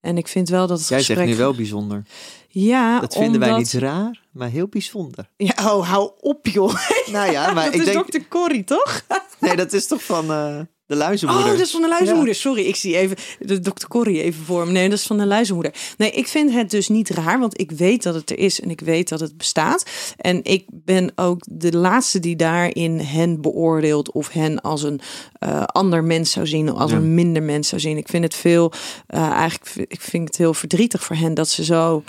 [0.00, 1.18] En ik vind wel dat het Jij gesprek...
[1.18, 2.02] zegt nu wel bijzonder.
[2.50, 5.28] Ja, Dat vinden wij niet raar, maar heel bijzonder.
[5.36, 6.74] Ja, oh, hou op joh.
[7.12, 7.96] Nou ja, maar dat ik is denk...
[7.96, 9.02] dokter Corrie, toch?
[9.40, 11.46] Nee, dat is toch van eh, de luizenmoeder?
[11.46, 12.34] Oh, dat is van de luizenmoeder.
[12.34, 14.72] Sorry, ik zie even de dokter Corrie even voor me.
[14.72, 15.74] Nee, dat is van de luizenmoeder.
[15.96, 18.70] Nee, ik vind het dus niet raar, want ik weet dat het er is en
[18.70, 19.86] ik weet dat het bestaat.
[20.16, 25.00] En ik ben ook de laatste die daarin hen beoordeelt of hen als een
[25.38, 26.96] eh, ander mens zou zien, als Ja.
[26.96, 27.96] een minder mens zou zien.
[27.96, 28.72] Ik vind het veel,
[29.06, 32.02] eh, eigenlijk, ik vind het heel verdrietig voor hen dat ze zo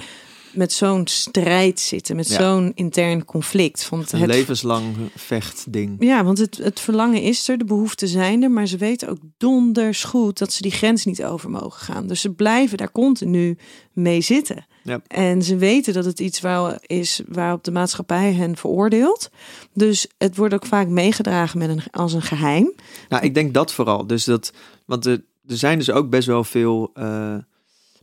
[0.52, 2.36] met zo'n strijd zitten, met Ja.
[2.40, 3.90] zo'n intern conflict.
[3.90, 5.96] Want Een het levenslang vechtding.
[6.00, 9.20] ja, want het, het verlangen is er, de behoefte zijn er, maar ze weten ook
[9.38, 12.08] donders goed dat ze die grens niet over mogen gaan.
[12.08, 13.58] Dus ze blijven daar continu
[13.94, 14.66] mee zitten.
[14.84, 15.02] Ja.
[15.08, 19.30] En ze weten dat het iets waar, is waarop de maatschappij hen veroordeelt.
[19.74, 22.74] Dus het wordt ook vaak meegedragen met een, als een geheim.
[23.10, 24.08] Nou, ik denk dat vooral.
[24.08, 24.54] Dus dat,
[24.86, 27.36] want er, er zijn dus ook best wel veel eh,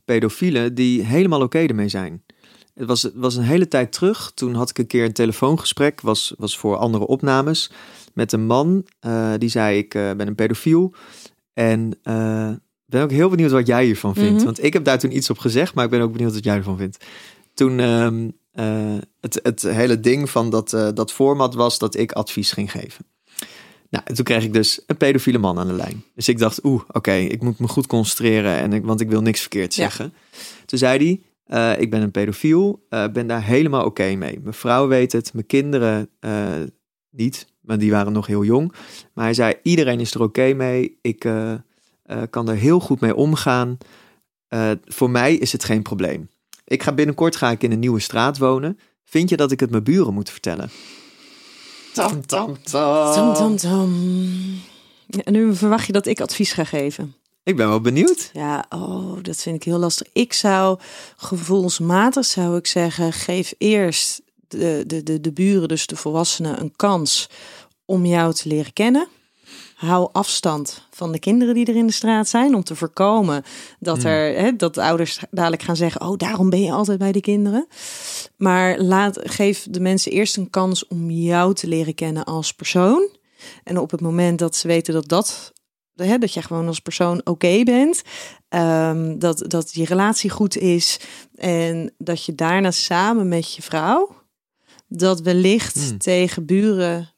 [0.05, 2.23] pedofielen die helemaal oké ermee zijn.
[2.77, 4.33] Het was, het was een hele tijd terug.
[4.35, 7.71] Toen had ik een keer een telefoongesprek, was, was voor andere opnames,
[8.15, 8.87] met een man.
[9.01, 10.95] eh, die zei: Ik eh, ben een pedofiel.
[11.53, 12.51] En eh,
[12.87, 14.35] ben ook heel benieuwd wat jij hiervan vindt.
[14.37, 14.45] Mhm.
[14.45, 16.57] Want ik heb daar toen iets op gezegd, maar ik ben ook benieuwd wat jij
[16.57, 17.05] ervan vindt.
[17.55, 22.53] Toen ehm, eh, het, het hele ding van dat, dat format was dat ik advies
[22.53, 23.07] ging geven.
[23.91, 26.05] Nou, en toen kreeg ik dus een pedofiele man aan de lijn.
[26.15, 29.21] Dus ik dacht, oeh, oké, ik moet me goed concentreren, en ik, want ik wil
[29.21, 29.83] niks verkeerd Ja.
[29.83, 30.15] zeggen.
[30.67, 34.41] Toen zei hij, eh, ik ben een pedofiel, eh, ben daar helemaal oké mee.
[34.43, 36.63] Mijn vrouw weet het, mijn kinderen eh,
[37.11, 38.73] niet, maar die waren nog heel jong.
[39.15, 41.53] Maar hij zei, iedereen is er oké mee, ik eh,
[42.03, 43.79] eh, kan er heel goed mee omgaan.
[44.49, 46.29] Eh, voor mij is het geen probleem.
[46.65, 48.79] Ik ga binnenkort ga ik in een nieuwe straat wonen.
[49.05, 50.71] Vind je dat ik het mijn buren moet vertellen?
[51.93, 53.95] Tam, tam, Tam, tam, tam.
[55.07, 57.15] Ja, en nu verwacht je dat ik advies ga geven.
[57.47, 58.31] Ik ben wel benieuwd.
[58.33, 60.07] Ja, oh, dat vind ik heel lastig.
[60.13, 60.79] Ik zou
[61.17, 66.73] gevoelsmatig zou ik zeggen, geef eerst de, de, de, de buren, dus de volwassenen, een
[66.77, 67.29] kans
[67.85, 69.09] om jou te leren kennen.
[69.75, 73.43] Hou afstand van de kinderen die er in de straat zijn, om te voorkomen
[73.79, 77.13] dat, er, hè, dat de ouders dadelijk gaan zeggen: Oh, daarom ben je altijd bij
[77.13, 77.67] de kinderen.
[78.37, 83.09] Maar laat, geef de mensen eerst een kans om jou te leren kennen als persoon.
[83.65, 85.53] En op het moment dat ze weten dat dat,
[85.97, 88.03] hè, dat je gewoon als persoon oké bent,
[88.49, 91.01] ehm, dat, dat je relatie goed is
[91.35, 94.25] en dat je daarna samen met je vrouw
[94.89, 95.99] dat wellicht Hmm.
[95.99, 97.11] tegen buren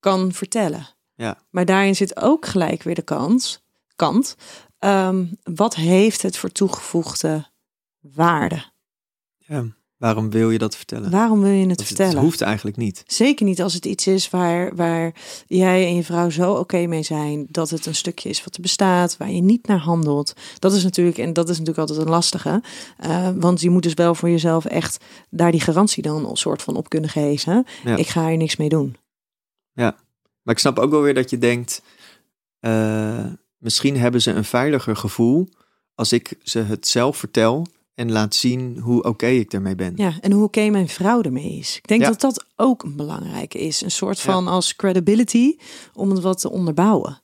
[0.00, 0.86] kan vertellen.
[1.14, 1.38] Ja.
[1.50, 3.62] Maar daarin zit ook gelijk weer de kans,
[3.96, 4.36] kant.
[4.78, 7.50] ehm, wat heeft het voor toegevoegde
[8.00, 8.64] waarde?
[9.36, 9.64] Ja.
[10.02, 11.10] Waarom wil je dat vertellen?
[11.10, 12.22] Waarom wil je het Want het vertellen?
[12.22, 13.02] hoeft eigenlijk niet.
[13.06, 15.14] Zeker niet als het iets is waar, waar
[15.46, 17.46] jij en je vrouw zo oké mee zijn.
[17.48, 20.32] Dat het een stukje is wat er bestaat, waar je niet naar handelt.
[20.58, 22.62] Dat is natuurlijk, en dat is natuurlijk altijd een lastige.
[22.98, 26.62] eh, want je moet dus wel voor jezelf echt daar die garantie dan een soort
[26.62, 27.66] van op kunnen geven.
[27.84, 27.96] Ja.
[27.96, 28.96] Ik ga er niks mee doen.
[30.42, 31.82] Maar ik snap ook wel weer dat je denkt,
[32.58, 33.26] eh,
[33.58, 35.48] misschien hebben ze een veiliger gevoel
[35.94, 39.92] als ik ze het zelf vertel en laat zien hoe oké ik ermee ben.
[39.96, 41.76] Ja, en hoe oké mijn vrouw ermee is.
[41.76, 42.08] Ik denk Ja.
[42.08, 43.80] dat dat ook een belangrijke is.
[43.82, 45.56] Een soort van als credibility
[45.94, 47.20] om het wat te onderbouwen.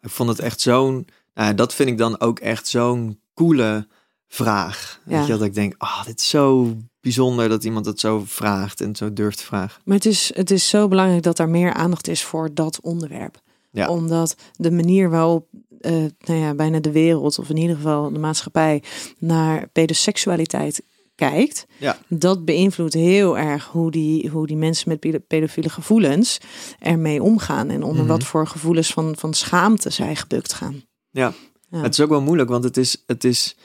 [0.00, 3.86] Ik vond het echt zo'n, nou, dat vind ik dan ook echt zo'n coole
[4.28, 5.00] vraag.
[5.06, 5.18] Ja.
[5.18, 8.80] Weet je, dat ik denk, ah, dit is zo bijzonder dat iemand het zo vraagt
[8.80, 9.82] en zo durft te vragen.
[9.84, 13.40] Maar het is, het is zo belangrijk dat er meer aandacht is voor dat onderwerp.
[13.70, 13.88] Ja.
[13.88, 15.46] Omdat de manier waarop
[15.80, 18.82] eh, nou ja, bijna de wereld, of in ieder geval de maatschappij,
[19.18, 20.82] naar pedoseksualiteit
[21.14, 21.98] kijkt, Ja.
[22.08, 26.38] dat beïnvloedt heel erg hoe die, hoe die mensen met pedo- pedofiele gevoelens
[26.78, 27.68] ermee omgaan.
[27.70, 28.12] En onder Mhm.
[28.12, 30.82] wat voor gevoelens van, van schaamte zij gebukt gaan.
[31.10, 31.32] Ja.
[31.70, 31.82] Ja.
[31.82, 33.56] Het is ook wel moeilijk, want het is, het is,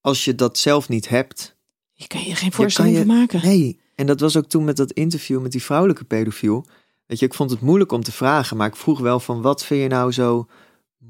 [0.00, 1.56] als je dat zelf niet hebt,
[1.92, 3.40] Je kan je geen voorstelling je- van maken.
[3.42, 6.66] Nee, en dat was ook toen met dat interview met die vrouwelijke pedofiel.
[7.06, 9.64] Weet je, ik vond het moeilijk om te vragen, maar ik vroeg wel van wat
[9.64, 10.46] vind je nou zo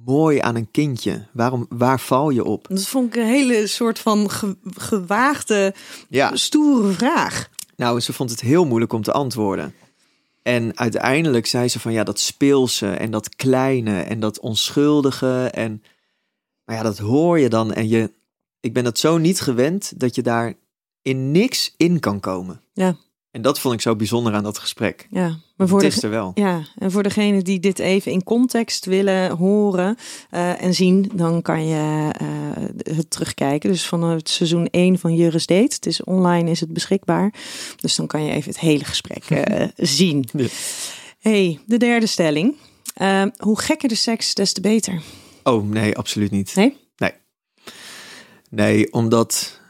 [0.05, 1.27] mooi aan een kindje?
[1.33, 2.67] Waarom, waar val je op?
[2.69, 5.75] Dat vond ik een hele soort van ge- gewaagde,
[6.09, 7.49] Ja, stoere vraag.
[7.77, 9.75] nou, ze vond het heel moeilijk om te antwoorden.
[10.43, 15.49] En uiteindelijk zei ze van ja, dat speelse en dat kleine en dat onschuldige.
[15.53, 15.83] En
[16.65, 17.73] maar ja, dat hoor je dan.
[17.73, 18.11] En je,
[18.61, 20.55] ik ben dat zo niet gewend dat je daar
[21.03, 22.61] in niks in kan komen.
[22.73, 22.97] Ja.
[23.33, 25.07] En dat vond ik zo bijzonder aan dat gesprek.
[25.11, 26.33] Ja, maar voor het de, is er wel.
[26.35, 29.97] Ja, en voor degenen die dit even in context willen horen
[30.31, 33.71] eh, en zien, dan kan je eh, het terugkijken.
[33.71, 35.75] Dus van het seizoen 1 van Juris Date.
[35.75, 37.35] Het is online, is het beschikbaar.
[37.77, 40.29] Dus dan kan je even het hele gesprek eh, zien.
[40.33, 40.47] Ja.
[41.19, 42.57] hey, de derde stelling.
[42.95, 45.03] Eh, hoe gekker de seks, des te beter.
[45.43, 46.55] Oh, nee, absoluut niet.
[46.55, 46.77] Nee?
[46.97, 47.13] Nee,
[48.51, 49.61] nee omdat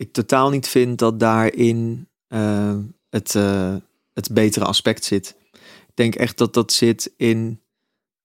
[0.00, 2.76] ik totaal niet vind dat daarin eh,
[3.10, 3.74] het, eh,
[4.14, 5.36] het betere aspect zit.
[5.52, 7.60] Ik denk echt dat dat zit in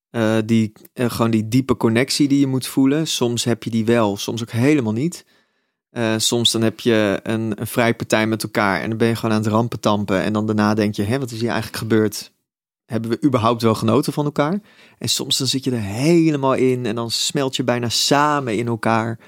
[0.10, 3.08] eh, die, gewoon die diepe connectie die je moet voelen.
[3.08, 5.26] Soms heb je die wel, soms ook helemaal niet.
[6.18, 9.42] Soms dan heb je een, een vrijpartij met elkaar en dan ben je gewoon aan
[9.42, 10.22] het rampen tampen.
[10.22, 12.32] En dan daarna denk je, hè, wat is hier eigenlijk gebeurd?
[12.86, 14.60] Hebben we überhaupt wel genoten van elkaar?
[14.98, 18.68] En soms dan zit je er helemaal in en dan smelt je bijna samen in
[18.68, 19.20] elkaar.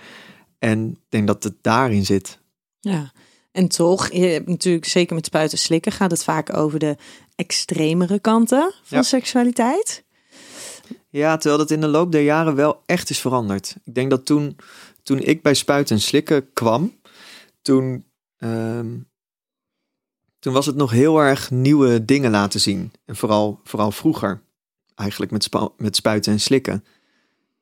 [0.60, 2.39] En ik denk dat het daarin zit.
[2.80, 3.12] Ja,
[3.52, 6.96] en toch, je hebt natuurlijk zeker met spuiten slikken gaat het vaak over de
[7.36, 9.04] extremere kanten van Ja.
[9.04, 10.04] seksualiteit.
[11.10, 13.76] Ja, terwijl dat in de loop der jaren wel echt is veranderd.
[13.84, 14.58] Ik denk dat toen,
[15.04, 17.00] toen ik bij Spuiten en Slikken kwam,
[17.62, 18.06] toen,
[18.38, 18.96] ehm,
[20.39, 22.91] toen was het nog heel erg nieuwe dingen laten zien.
[23.06, 24.41] En vooral, vooral vroeger,
[24.96, 26.86] eigenlijk met, spa- met Spuiten en Slikken.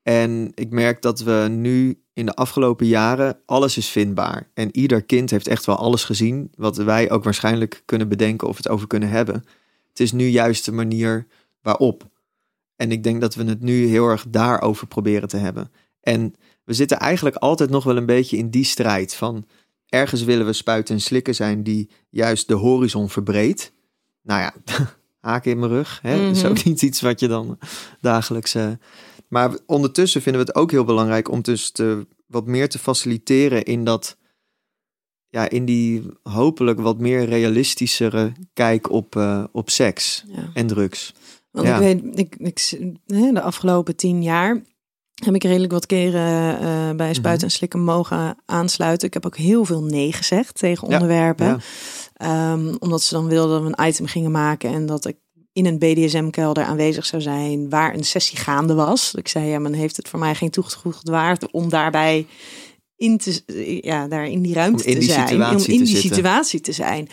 [0.05, 4.49] En ik merk dat we nu in de afgelopen jaren, alles is vindbaar.
[4.53, 8.57] En ieder kind heeft echt wel alles gezien, wat wij ook waarschijnlijk kunnen bedenken of
[8.57, 9.35] het over kunnen hebben.
[9.89, 11.27] Het is nu juist de manier
[11.61, 12.09] waarop.
[12.75, 15.71] En ik denk dat we het nu heel erg daarover proberen te hebben.
[16.01, 19.45] En we zitten eigenlijk altijd nog wel een beetje in die strijd van
[19.85, 23.71] ergens willen we spuiten en slikken zijn die juist de horizon verbreedt.
[24.21, 24.53] Nou ja,
[25.29, 25.99] haken in mijn rug.
[26.01, 26.25] Hè?
[26.27, 26.51] Dat is Mhm.
[26.51, 27.57] ook niet iets wat je dan
[28.01, 28.55] dagelijks.
[28.55, 28.69] eh,
[29.35, 33.63] Maar ondertussen vinden we het ook heel belangrijk om dus te, wat meer te faciliteren
[33.63, 34.17] in dat.
[35.29, 40.49] Ja, in die hopelijk wat meer realistischere kijk op, eh, op seks Ja.
[40.53, 41.13] en drugs.
[41.51, 41.79] Want Ja.
[41.79, 42.37] ik weet, ik,
[43.05, 44.61] de afgelopen tien jaar
[45.23, 47.43] heb ik redelijk wat keren eh, bij Spuiten Mhm.
[47.43, 49.07] en Slikken mogen aansluiten.
[49.07, 51.45] Ik heb ook heel veel nee gezegd tegen Ja, onderwerpen.
[51.47, 51.59] Ja.
[52.13, 55.17] Ehm, omdat ze dan wilden dat we een item gingen maken en dat ik
[55.55, 59.13] in een BDSM-kelder aanwezig zou zijn waar een sessie gaande was.
[59.13, 62.27] Ik zei, ja, men heeft het voor mij geen toegevoegd waard om daarbij
[62.95, 63.41] in te,
[63.81, 66.15] ja, daar in die ruimte in te die zijn, om te in die zitten.
[66.15, 67.07] situatie te zijn.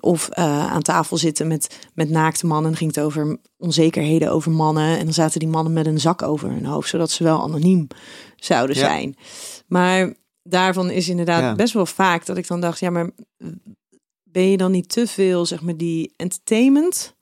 [0.00, 2.70] Of eh, aan tafel zitten met, met naakte mannen.
[2.70, 4.98] Dan ging het over onzekerheden over mannen.
[4.98, 7.86] En dan zaten die mannen met een zak over hun hoofd, zodat ze wel anoniem
[8.36, 8.82] zouden Ja.
[8.82, 9.16] zijn.
[9.66, 11.54] Maar daarvan is inderdaad Ja.
[11.54, 13.10] best wel vaak dat ik dan dacht, ja, maar
[14.22, 17.14] ben je dan niet te veel, zeg maar, die entertainment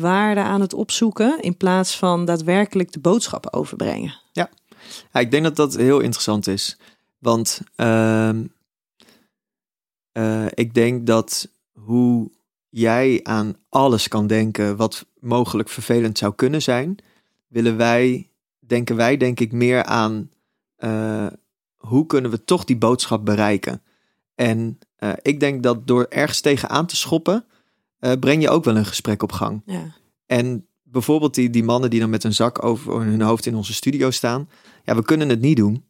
[0.00, 4.20] waarde aan het opzoeken in plaats van daadwerkelijk de boodschap overbrengen?
[4.32, 4.50] Ja,
[5.12, 6.78] ik denk dat dat heel interessant is.
[7.18, 8.44] Want ehm,
[10.12, 12.30] eh, ik denk dat hoe
[12.68, 16.96] jij aan alles kan denken wat mogelijk vervelend zou kunnen zijn,
[17.48, 18.28] willen wij,
[18.58, 20.30] denken wij denk ik meer aan
[20.76, 21.26] eh,
[21.76, 23.82] hoe kunnen we toch die boodschap bereiken.
[24.34, 27.44] En eh, ik denk dat door ergens tegenaan te schoppen,
[28.02, 29.62] eh, breng je ook wel een gesprek op gang.
[29.66, 29.94] Ja,
[30.26, 33.74] En bijvoorbeeld die, die mannen die dan met een zak over hun hoofd in onze
[33.74, 34.48] studio staan.
[34.84, 35.84] Ja, we kunnen het niet doen.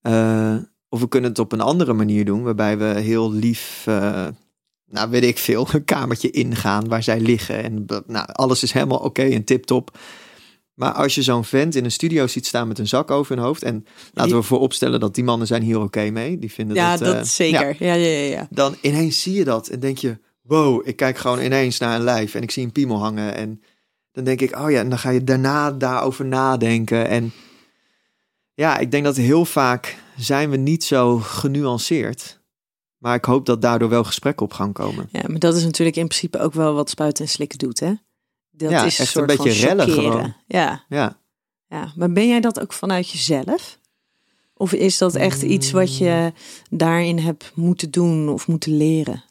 [0.00, 0.56] Eh,
[0.88, 4.26] of we kunnen het op een andere manier doen, waarbij we heel lief, eh,
[4.86, 7.62] nou weet ik veel, een kamertje ingaan waar zij liggen.
[7.62, 9.98] En nou, alles is helemaal oké en tip-top.
[10.74, 13.44] Maar als je zo'n vent in een studio ziet staan met een zak over hun
[13.44, 13.62] hoofd.
[13.62, 16.38] En laten we vooropstellen dat die mannen zijn hier oké mee.
[16.38, 17.76] Die vinden ja dat, dat zeker.
[17.78, 18.30] ja Ja, ja, ja.
[18.30, 18.48] ja.
[18.50, 22.04] dan ineens zie je dat en denk je, wow, ik kijk gewoon ineens naar een
[22.04, 23.62] lijf en ik zie een piemel hangen en
[24.12, 27.32] dan denk ik, oh ja, en dan ga je daarna daarover nadenken en
[28.54, 32.40] ja, ik denk dat heel vaak zijn we niet zo genuanceerd,
[32.98, 35.08] maar ik hoop dat daardoor wel gesprekken op gang komen.
[35.12, 37.92] Ja, maar dat is natuurlijk in principe ook wel wat spuiten en slikken doet, hè?
[38.50, 40.34] Dat Ja, is een echt een soort beetje rellen gewoon.
[40.46, 41.18] Ja, Ja,
[41.68, 43.78] ja, maar ben jij dat ook vanuit jezelf?
[44.54, 46.32] Of is dat echt iets wat je
[46.70, 49.24] daarin hebt moeten doen of moeten leren?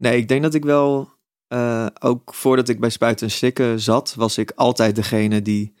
[0.00, 1.08] Nee, ik denk dat ik wel,
[1.48, 5.74] eh, ook voordat ik bij Spuiten en Slikken zat, was ik altijd degene die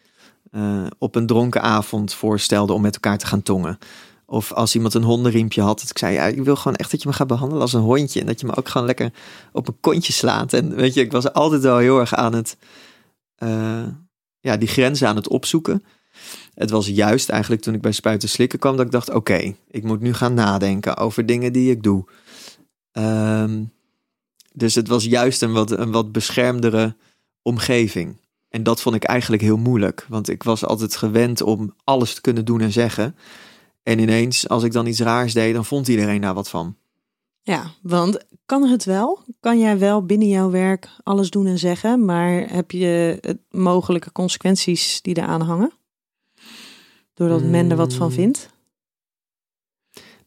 [0.50, 3.78] eh, op een dronken avond voorstelde om met elkaar te gaan tongen.
[4.26, 7.02] Of als iemand een hondenriempje had, dat ik zei, ja, ik wil gewoon echt dat
[7.02, 8.20] je me gaat behandelen als een hondje.
[8.20, 9.12] En dat je me ook gewoon lekker
[9.52, 10.52] op een kontje slaat.
[10.52, 12.56] En weet je, ik was altijd wel heel erg aan het,
[13.34, 13.86] eh,
[14.40, 15.84] ja, die grenzen aan het opzoeken.
[16.54, 19.82] Het was juist eigenlijk toen ik bij Spuiten Slikken kwam, dat ik dacht, oké, ik
[19.82, 22.04] moet nu gaan nadenken over dingen die ik doe.
[22.92, 23.62] Ehm,
[24.52, 26.96] dus het was juist een wat, een wat beschermdere
[27.42, 28.16] omgeving.
[28.48, 30.06] En dat vond ik eigenlijk heel moeilijk.
[30.08, 33.16] Want ik was altijd gewend om alles te kunnen doen en zeggen.
[33.82, 36.76] En ineens, als ik dan iets raars deed, dan vond iedereen daar wat van.
[37.42, 39.22] Ja, want kan het wel?
[39.40, 44.12] Kan jij wel binnen jouw werk alles doen en zeggen, maar heb je het mogelijke
[44.12, 45.72] consequenties die eraan hangen?
[47.14, 48.12] Doordat men er wat van Mm.
[48.12, 48.48] vindt?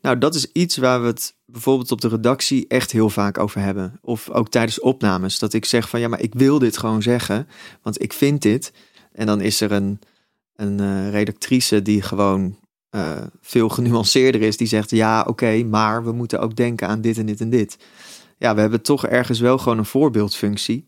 [0.03, 3.61] Nou, dat is iets waar we het bijvoorbeeld op de redactie echt heel vaak over
[3.61, 3.99] hebben.
[4.01, 5.39] Of ook tijdens opnames.
[5.39, 7.47] Dat ik zeg van ja, maar ik wil dit gewoon zeggen.
[7.81, 8.73] Want ik vind dit.
[9.11, 9.99] En dan is er een,
[10.55, 14.57] een eh, redactrice die gewoon eh, veel genuanceerder is.
[14.57, 17.77] Die zegt ja, oké, maar we moeten ook denken aan dit en dit en dit.
[18.37, 20.87] Ja, we hebben toch ergens wel gewoon een voorbeeldfunctie.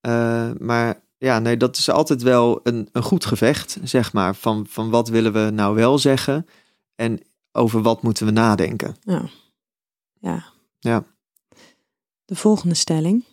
[0.00, 4.34] Eh, maar ja, nee, dat is altijd wel een, een goed gevecht, zeg maar.
[4.34, 6.46] Van, van wat willen we nou wel zeggen?
[6.94, 7.20] En
[7.52, 8.96] over wat moeten we nadenken?
[9.00, 9.28] Ja.
[10.20, 10.44] Ja.
[10.78, 11.04] Ja.
[12.24, 13.24] De volgende stelling.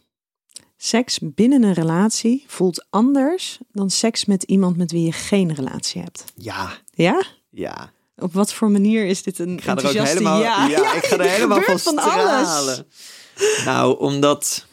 [0.77, 6.01] Seks binnen een relatie voelt anders dan seks met iemand met wie je geen relatie
[6.01, 6.25] hebt.
[6.35, 7.23] Ja, Ja?
[7.49, 7.93] ja.
[8.17, 10.93] Op wat voor manier is dit een Ik ga er ook helemaal, ja, ja?
[10.93, 12.81] ik ga er helemaal van van alles.
[13.65, 14.65] Nou, omdat,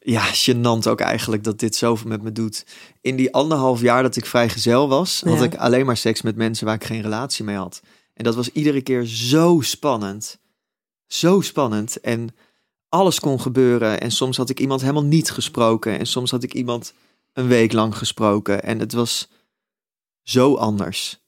[0.00, 2.66] ja, gênant ook eigenlijk dat dit zoveel met me doet.
[3.00, 5.44] In die anderhalf jaar dat ik vrijgezel was, had Ja.
[5.44, 7.80] ik alleen maar seks met mensen waar ik geen relatie mee had.
[8.14, 10.40] En dat was iedere keer zo spannend.
[11.06, 12.00] Zo spannend.
[12.00, 12.28] En
[12.88, 14.00] alles kon gebeuren.
[14.00, 15.98] En soms had ik iemand helemaal niet gesproken.
[15.98, 16.94] En soms had ik iemand
[17.32, 18.62] een week lang gesproken.
[18.62, 19.28] En het was
[20.22, 21.20] zo anders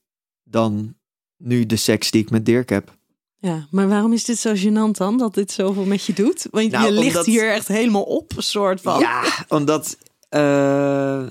[0.42, 0.96] dan
[1.36, 2.94] nu de seks die ik met Dirk heb.
[3.38, 6.46] Ja, maar waarom is dit zo gênant dan, dat dit zoveel met je doet?
[6.50, 8.98] Want Nou, je ligt omdat- hier echt helemaal op, soort van.
[9.00, 9.98] Ja, omdat.
[10.28, 11.28] eh,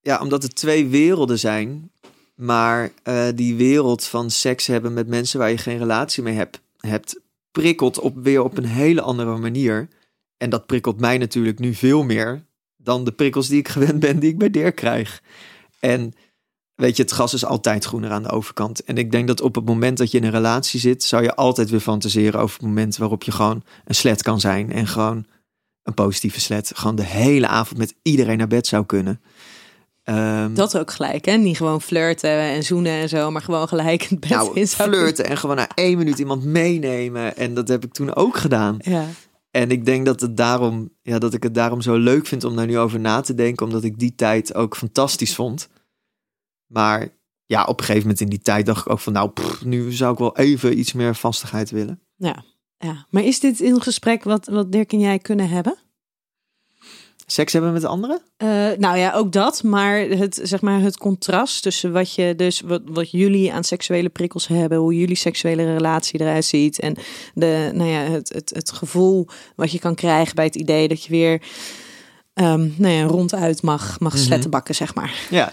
[0.00, 1.89] ja, omdat het twee werelden zijn.
[2.40, 6.46] Maar eh, die wereld van seks hebben met mensen waar je geen relatie mee
[6.78, 7.20] hebt,
[7.50, 9.88] prikkelt op, weer op een hele andere manier.
[10.36, 12.44] En dat prikkelt mij natuurlijk nu veel meer
[12.76, 15.22] dan de prikkels die ik gewend ben, die ik bij Dirk krijg.
[15.80, 16.12] En
[16.74, 18.84] weet je, het gras is altijd groener aan de overkant.
[18.84, 21.34] En ik denk dat op het moment dat je in een relatie zit, zou je
[21.34, 24.72] altijd weer fantaseren over het moment waarop je gewoon een slet kan zijn.
[24.72, 25.26] En gewoon
[25.82, 26.72] een positieve slet.
[26.74, 29.20] Gewoon de hele avond met iedereen naar bed zou kunnen.
[30.02, 31.36] Ehm, Dat ook gelijk, hè?
[31.36, 35.24] Niet gewoon flirten en zoenen en zo, maar gewoon gelijk het bed nou, in flirten
[35.24, 37.36] en gewoon na één minuut iemand meenemen.
[37.36, 38.76] En dat heb ik toen ook gedaan.
[38.78, 39.06] Ja.
[39.50, 42.56] En ik denk dat, het daarom, ja, dat ik het daarom zo leuk vind om
[42.56, 43.66] daar nu over na te denken.
[43.66, 45.68] Omdat ik die tijd ook fantastisch vond.
[46.66, 47.08] Maar
[47.46, 49.12] ja, op een gegeven moment in die tijd dacht ik ook van...
[49.12, 52.00] nou, pff, nu zou ik wel even iets meer vastigheid willen.
[52.16, 52.44] Ja.
[52.78, 53.06] ja.
[53.10, 55.76] Maar is dit een gesprek wat, wat Dirk en jij kunnen hebben?
[57.32, 58.22] Seks hebben met anderen?
[58.36, 59.62] Eh, nou ja, ook dat.
[59.62, 64.08] Maar het, zeg maar het contrast tussen wat je dus wat, wat jullie aan seksuele
[64.08, 66.78] prikkels hebben, hoe jullie seksuele relatie eruit ziet.
[66.78, 66.96] En
[67.34, 71.04] de, nou ja, het, het, het gevoel wat je kan krijgen bij het idee dat
[71.04, 71.42] je weer
[72.32, 75.14] ehm, nou ja, ronduit mag, mag bakken, zeg maar.
[75.30, 75.52] Ja.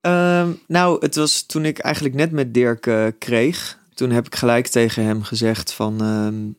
[0.00, 3.78] Ehm, nou, het was toen ik eigenlijk net met Dirk eh, kreeg.
[3.94, 6.00] Toen heb ik gelijk tegen hem gezegd van...
[6.00, 6.52] ehm,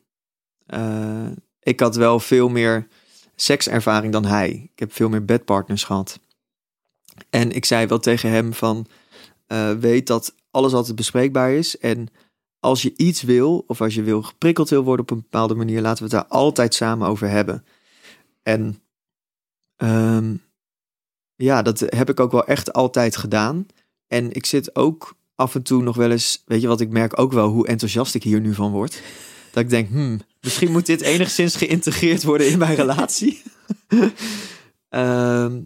[0.65, 2.87] eh, ik had wel veel meer
[3.35, 4.69] sekservaring dan hij.
[4.73, 6.19] Ik heb veel meer bedpartners gehad.
[7.29, 8.87] En ik zei wel tegen hem van...
[9.47, 11.77] eh, weet dat alles altijd bespreekbaar is.
[11.77, 12.07] En
[12.59, 15.81] als je iets wil, of als je wil geprikkeld wil worden op een bepaalde manier...
[15.81, 17.65] laten we het daar altijd samen over hebben.
[18.43, 18.81] En...
[19.75, 20.35] ehm,
[21.35, 23.65] ja, dat heb ik ook wel echt altijd gedaan.
[24.07, 27.19] En ik zit ook af en toe nog wel eens, weet je wat, ik merk
[27.19, 29.01] ook wel hoe enthousiast ik hier nu van word.
[29.51, 33.41] Dat ik denk, hmm, misschien moet dit enigszins geïntegreerd worden in mijn relatie.
[34.89, 35.61] Ehm,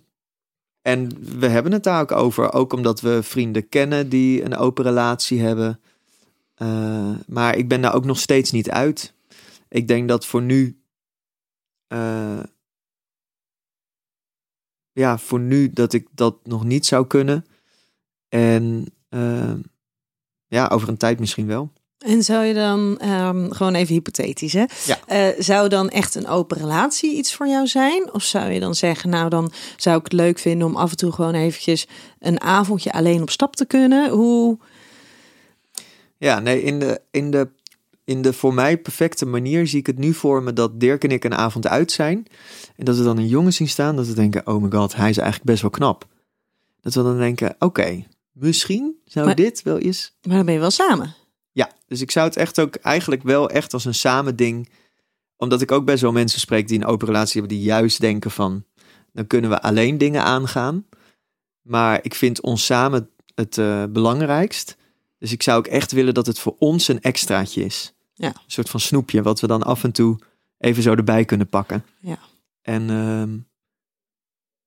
[0.82, 1.10] en
[1.40, 5.42] we hebben het daar ook over, ook omdat we vrienden kennen die een open relatie
[5.42, 5.80] hebben.
[6.54, 9.14] Eh, maar ik ben daar ook nog steeds niet uit.
[9.68, 10.80] Ik denk dat voor nu
[11.88, 12.44] eh,
[14.92, 17.46] ja, voor nu dat ik dat nog niet zou kunnen.
[18.30, 19.54] En eh,
[20.48, 21.74] ja, over een tijd misschien wel.
[22.00, 25.00] En zou je dan, ehm, gewoon even hypothetisch hè, Ja.
[25.08, 28.14] Eh, zou dan echt een open relatie iets voor jou zijn?
[28.14, 30.98] Of zou je dan zeggen, nou dan zou ik het leuk vinden om af en
[30.98, 31.88] toe gewoon eventjes
[32.20, 34.10] een avondje alleen op stap te kunnen?
[34.10, 34.58] Hoe,
[36.18, 37.50] Ja, nee, in de, in de,
[38.04, 41.12] in de voor mij perfecte manier zie ik het nu voor me dat Dirk en
[41.12, 42.26] ik een avond uit zijn.
[42.76, 45.10] En dat we dan een jongen zien staan, dat we denken, oh my god, hij
[45.10, 46.08] is eigenlijk best wel knap.
[46.82, 50.16] Dat we dan denken, oké, misschien zou Maar- dit wel eens...
[50.22, 51.16] maar dan ben je wel samen.
[51.60, 54.70] Ja, dus ik zou het echt ook eigenlijk wel echt als een samen ding.
[55.38, 58.32] Omdat ik ook best wel mensen spreek die een open relatie hebben, die juist denken
[58.32, 58.66] van,
[59.14, 60.86] dan kunnen we alleen dingen aangaan.
[61.62, 64.78] Maar ik vind ons samen het eh, belangrijkst.
[65.18, 67.94] Dus ik zou ook echt willen dat het voor ons een extraatje is.
[68.14, 68.28] Ja.
[68.28, 70.20] Een soort van snoepje, wat we dan af en toe
[70.58, 71.86] even zo erbij kunnen pakken.
[72.00, 72.20] Ja.
[72.62, 73.38] En ehm,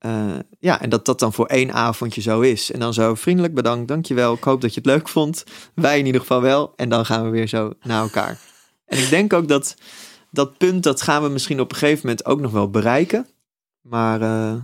[0.03, 2.71] eh, ja, en dat dat dan voor één avondje zo is.
[2.71, 4.35] En dan zo vriendelijk bedankt, dankjewel.
[4.35, 5.45] Ik hoop dat je het leuk vond.
[5.75, 6.73] Wij in ieder geval wel.
[6.77, 8.39] En dan gaan we weer zo naar elkaar.
[8.87, 9.75] En ik denk ook dat
[10.31, 13.27] dat punt, dat gaan we misschien op een gegeven moment ook nog wel bereiken.
[13.81, 14.55] Maar eh,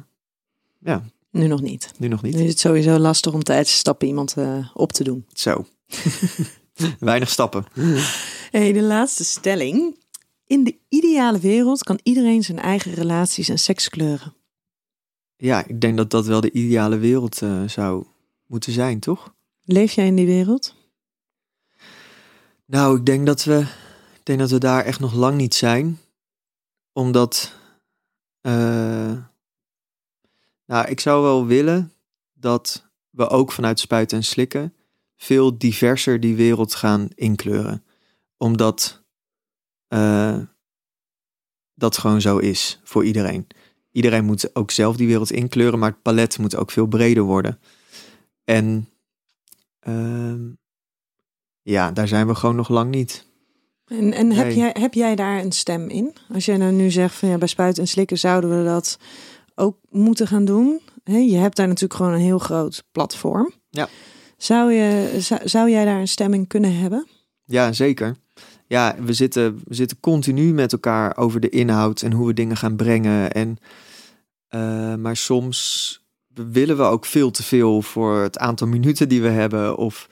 [0.78, 1.92] ja, Nu nog niet.
[1.98, 2.34] nu nog niet.
[2.34, 5.26] Nu is het sowieso lastig om tijdens stappen iemand eh, op te doen.
[5.32, 5.66] Zo.
[6.98, 7.64] Weinig stappen.
[8.50, 9.96] Hey, de laatste stelling.
[10.46, 14.36] In de ideale wereld kan iedereen zijn eigen relaties en seks kleuren.
[15.40, 18.04] Ja, ik denk dat dat wel de ideale wereld eh, zou
[18.46, 19.34] moeten zijn, toch?
[19.64, 20.74] Leef jij in die wereld?
[22.64, 23.60] Nou, ik denk dat we,
[24.14, 25.98] ik denk dat we daar echt nog lang niet zijn.
[26.92, 27.52] Omdat,
[28.40, 29.16] eh,
[30.66, 31.92] nou, ik zou wel willen
[32.32, 34.74] dat we ook vanuit spuiten en slikken
[35.16, 37.84] veel diverser die wereld gaan inkleuren.
[38.36, 39.02] Omdat
[39.88, 40.38] eh,
[41.74, 43.46] dat gewoon zo is voor iedereen.
[43.92, 47.58] Iedereen moet ook zelf die wereld inkleuren, maar het palet moet ook veel breder worden.
[48.44, 48.88] En
[49.80, 50.40] ehm,
[51.62, 53.26] ja, daar zijn we gewoon nog lang niet.
[53.86, 54.56] En, en heb, Nee.
[54.56, 56.14] jij, heb jij daar een stem in?
[56.32, 58.98] Als jij nou nu zegt van ja, bij spuiten en slikken zouden we dat
[59.54, 60.80] ook moeten gaan doen.
[61.04, 63.52] Je hebt daar natuurlijk gewoon een heel groot platform.
[63.70, 63.88] Ja.
[64.36, 67.06] Zou, je, zou, zou jij daar een stem in kunnen hebben?
[67.44, 68.16] Ja, zeker.
[68.68, 72.56] Ja, we zitten, we zitten continu met elkaar over de inhoud en hoe we dingen
[72.56, 73.32] gaan brengen.
[73.32, 73.58] En,
[74.48, 76.00] eh, maar soms
[76.34, 79.76] willen we ook veel te veel voor het aantal minuten die we hebben.
[79.76, 80.08] Of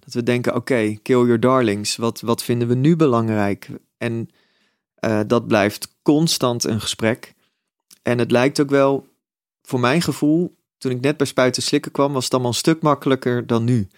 [0.00, 1.96] dat we denken, oké, kill your darlings.
[1.96, 3.68] Wat, wat vinden we nu belangrijk?
[3.98, 4.28] En
[4.94, 7.34] eh, dat blijft constant een gesprek.
[8.02, 9.06] En het lijkt ook wel,
[9.62, 12.82] voor mijn gevoel, toen ik net bij Spuiten Slikken kwam, was het allemaal een stuk
[12.82, 13.88] makkelijker dan nu.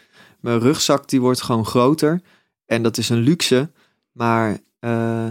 [0.41, 2.23] Mijn rugzak die wordt gewoon groter.
[2.67, 3.71] En dat is een luxe.
[4.21, 5.29] Maar eh,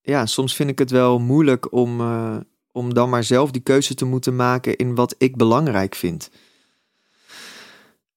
[0.00, 2.36] ja, soms vind ik het wel moeilijk om, eh,
[2.72, 6.30] om dan maar zelf die keuze te moeten maken in wat ik belangrijk vind.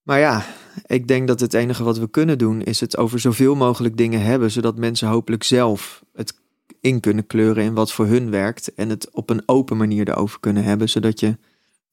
[0.01, 0.45] Maar ja,
[0.85, 4.21] ik denk dat het enige wat we kunnen doen is het over zoveel mogelijk dingen
[4.21, 6.39] hebben, zodat mensen hopelijk zelf het
[6.79, 10.39] in kunnen kleuren in wat voor hun werkt en het op een open manier erover
[10.39, 11.37] kunnen hebben, zodat je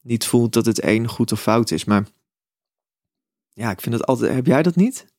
[0.01, 1.85] niet voelt dat het een goed of fout is.
[1.85, 2.07] Maar
[3.53, 4.33] ja, ik vind het altijd.
[4.33, 5.13] Heb jij dat niet?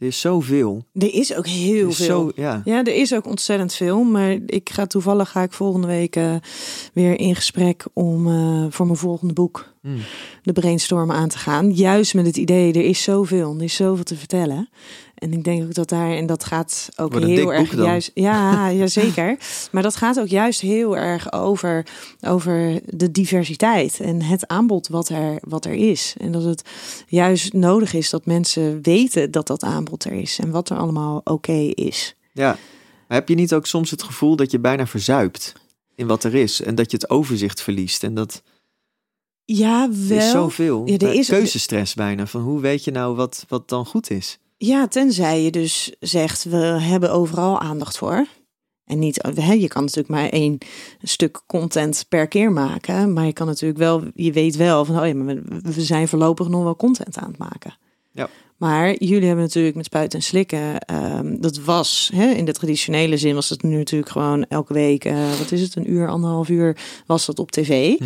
[0.00, 0.84] Er is zoveel.
[0.92, 2.06] Er is ook heel is veel.
[2.06, 2.62] Zo, ja.
[2.64, 4.02] Ja, er is ook ontzettend veel.
[4.02, 6.34] Maar ik ga toevallig ga ik volgende week eh,
[6.92, 9.88] weer in gesprek om eh, voor mijn volgende boek Hm.
[10.42, 11.72] de brainstorm aan te gaan.
[11.72, 14.68] Juist met het idee, er is zoveel, er is zoveel te vertellen.
[15.20, 18.10] En ik denk ook dat daar, en dat gaat ook heel erg juist.
[18.14, 19.36] Ja, ja, zeker.
[19.72, 21.86] Maar dat gaat ook juist heel erg over,
[22.20, 26.14] over de diversiteit en het aanbod wat er, wat er is.
[26.18, 26.62] En dat het
[27.06, 31.20] juist nodig is dat mensen weten dat dat aanbod er is en wat er allemaal
[31.24, 32.14] oké is.
[32.32, 32.56] ja.
[33.08, 35.52] Maar heb je niet ook soms het gevoel dat je bijna verzuipt
[35.94, 38.42] in wat er is en dat je het overzicht verliest en dat
[39.44, 40.18] Ja, er wel.
[40.18, 43.86] is zoveel Ja, er is- keuzestress bijna van hoe weet je nou wat, wat dan
[43.86, 44.38] goed is?
[44.62, 48.26] Ja, tenzij je dus zegt, we hebben overal aandacht voor.
[48.84, 50.58] En niet, hè, je kan natuurlijk maar één
[51.02, 53.12] stuk content per keer maken.
[53.12, 56.48] Maar je kan natuurlijk wel, je weet wel van, oh ja, maar we- zijn voorlopig
[56.48, 57.76] nog wel content aan het maken.
[58.12, 58.28] Ja.
[58.56, 63.16] Maar jullie hebben natuurlijk met spuiten en slikken, ehm, dat was hè, in de traditionele
[63.16, 66.48] zin was het nu natuurlijk gewoon elke week, eh, wat is het, een uur, anderhalf
[66.48, 67.98] uur was dat op tv.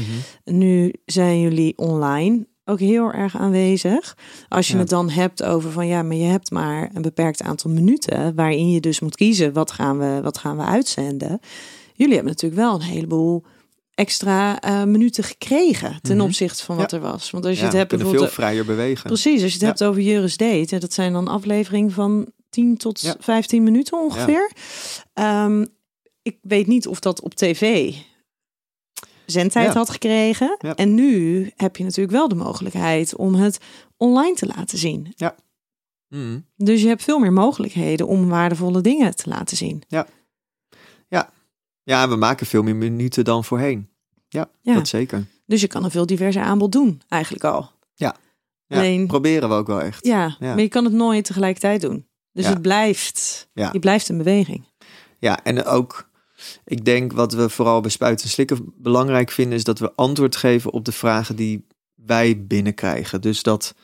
[0.44, 4.16] Nu zijn jullie online ook heel erg aanwezig.
[4.48, 4.78] Als je Ja.
[4.78, 8.70] het dan hebt over van ja, maar je hebt maar een beperkt aantal minuten waarin
[8.70, 11.40] je dus moet kiezen wat gaan we, wat gaan we uitzenden.
[11.94, 13.44] Jullie hebben natuurlijk wel een heleboel
[13.94, 16.24] extra eh, minuten gekregen ten Mhm.
[16.24, 17.30] opzichte van wat er was.
[17.30, 19.06] Want als je Ja, het hebt kunnen veel bijvoorbeeld vrijer bewegen.
[19.06, 23.00] precies, als je het hebt over Juris Date, dat zijn dan afleveringen van 10 tot
[23.00, 23.16] Ja.
[23.18, 24.50] 15 minuten ongeveer.
[25.12, 25.64] Ehm,
[26.22, 27.92] ik weet niet of dat op tv
[29.26, 29.72] zendtijd Ja.
[29.78, 30.56] had gekregen.
[30.58, 30.74] Ja.
[30.74, 33.58] En nu heb je natuurlijk wel de mogelijkheid om het
[33.96, 35.14] online te laten zien.
[36.08, 36.38] Mhm.
[36.56, 39.82] Dus je hebt veel meer mogelijkheden om waardevolle dingen te laten zien.
[41.86, 43.88] Ja, we maken veel meer minuten dan voorheen.
[44.28, 44.74] Ja, Ja.
[44.74, 45.24] dat zeker.
[45.46, 47.70] Dus je kan een veel diverser aanbod doen, eigenlijk al.
[47.94, 48.16] Ja,
[48.68, 50.06] Alleen- proberen we ook wel echt.
[50.06, 50.48] Ja, Ja.
[50.54, 52.06] maar je kan het nooit tegelijkertijd doen.
[52.32, 52.50] Dus Ja.
[52.50, 53.68] het blijft, Ja.
[53.72, 54.64] je blijft in beweging.
[55.18, 56.10] Ja, en ook,
[56.64, 60.36] ik denk wat we vooral bij Spuiten en Slikken belangrijk vinden, is dat we antwoord
[60.36, 63.20] geven op de vragen die wij binnenkrijgen.
[63.20, 63.74] Dus dat,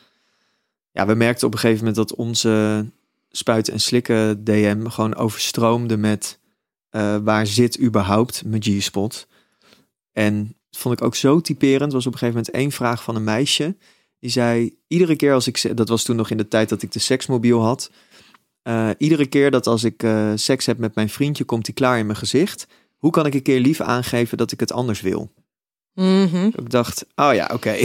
[0.91, 2.85] ja, we merkten op een gegeven moment dat onze
[3.29, 6.39] Spuiten en Slikken DM gewoon overstroomde met
[6.89, 9.27] eh, waar zit überhaupt mijn G-spot?
[10.11, 11.91] En dat vond ik ook zo typerend.
[11.91, 13.75] was op een gegeven moment één vraag van een meisje.
[14.19, 16.91] Die zei, iedere keer als ik, dat was toen nog in de tijd dat ik
[16.91, 17.91] de seksmobiel had.
[18.61, 21.99] Eh, iedere keer dat als ik eh, seks heb met mijn vriendje, komt hij klaar
[21.99, 22.67] in mijn gezicht.
[22.97, 25.31] Hoe kan ik een keer lief aangeven dat ik het anders wil?
[25.93, 26.45] Mhm.
[26.45, 27.75] Ik dacht, oh ja, oké.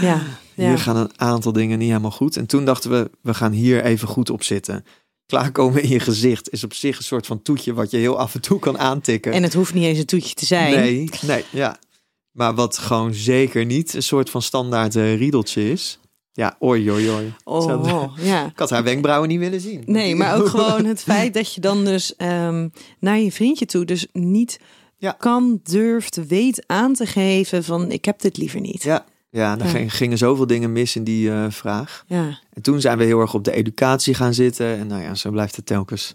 [0.00, 0.22] Ja,
[0.54, 0.76] Hier ja.
[0.76, 2.36] gaan een aantal dingen niet helemaal goed.
[2.36, 4.84] En toen dachten we, we gaan hier even goed op zitten.
[5.26, 8.34] Klaarkomen in je gezicht is op zich een soort van toetje wat je heel af
[8.34, 9.32] en toe kan aantikken.
[9.32, 10.74] En het hoeft niet eens een toetje te zijn.
[10.74, 11.78] Nee, nee, ja.
[12.30, 15.98] Maar wat gewoon zeker niet een soort van standaard eh, riedeltje is.
[16.36, 17.34] Ja, oi, oi, oi.
[17.44, 18.46] Oh, ja.
[18.52, 19.82] Ik had haar wenkbrauwen niet willen zien.
[19.86, 22.68] Nee, maar ook gewoon het feit dat je dan dus ehm,
[23.00, 24.60] naar je vriendje toe dus niet
[24.96, 25.12] Ja.
[25.18, 28.82] kan, durft, weet aan te geven van ik heb dit liever niet.
[28.82, 29.88] Ja, ja er Ja.
[29.88, 32.04] gingen zoveel dingen mis in die eh, vraag.
[32.06, 34.66] Ja, En toen zijn we heel erg op de educatie gaan zitten.
[34.78, 36.14] En nou ja, zo blijft het telkens.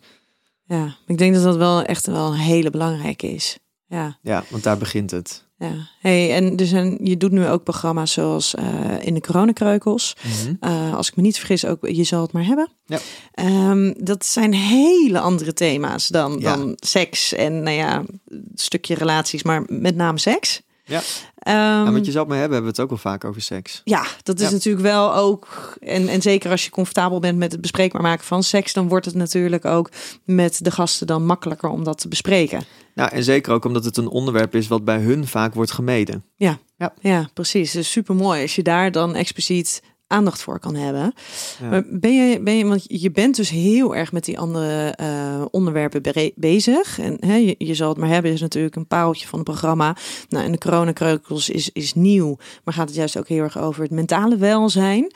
[0.66, 0.96] ja.
[1.08, 3.58] Ik denk dat dat wel echt wel een hele belangrijke is.
[3.90, 5.44] Ja, Ja, want daar begint het.
[5.58, 5.72] ja.
[6.00, 8.66] Hey, en zijn, je doet nu ook programma's zoals eh,
[9.06, 10.16] in de coronakreukels.
[10.60, 12.70] Eh, als ik me niet vergis, ook je zal het maar hebben.
[12.86, 13.00] Ja.
[13.34, 16.56] Ehm, dat zijn hele andere thema's dan, Ja.
[16.56, 20.62] dan seks en nou ja, een stukje relaties, maar met name seks.
[20.90, 21.02] Ja.
[21.40, 23.82] Ehm, en wat je zou maar hebben, hebben we het ook wel vaak over seks.
[23.84, 24.52] Ja, dat is Ja.
[24.54, 25.48] natuurlijk wel ook.
[25.80, 29.06] En, en zeker als je comfortabel bent met het bespreekbaar maken van seks, dan wordt
[29.06, 29.90] het natuurlijk ook
[30.24, 32.64] met de gasten dan makkelijker om dat te bespreken.
[32.96, 36.24] Nou, en zeker ook omdat het een onderwerp is wat bij hun vaak wordt gemeden.
[36.36, 37.72] Ja, precies.
[37.72, 41.14] Dus super mooi als je daar dan expliciet aandacht voor kan hebben.
[41.62, 41.70] Ja.
[41.70, 45.46] Maar ben je, ben je, want je bent dus heel erg met die andere eh,
[45.52, 47.00] onderwerpen bezig.
[47.00, 49.96] En hè, je, je zal het maar hebben, is natuurlijk een paaltje van het programma.
[50.30, 53.82] Nou, en de coronakreukels is, is nieuw, maar gaat het juist ook heel erg over
[53.82, 55.12] het mentale welzijn.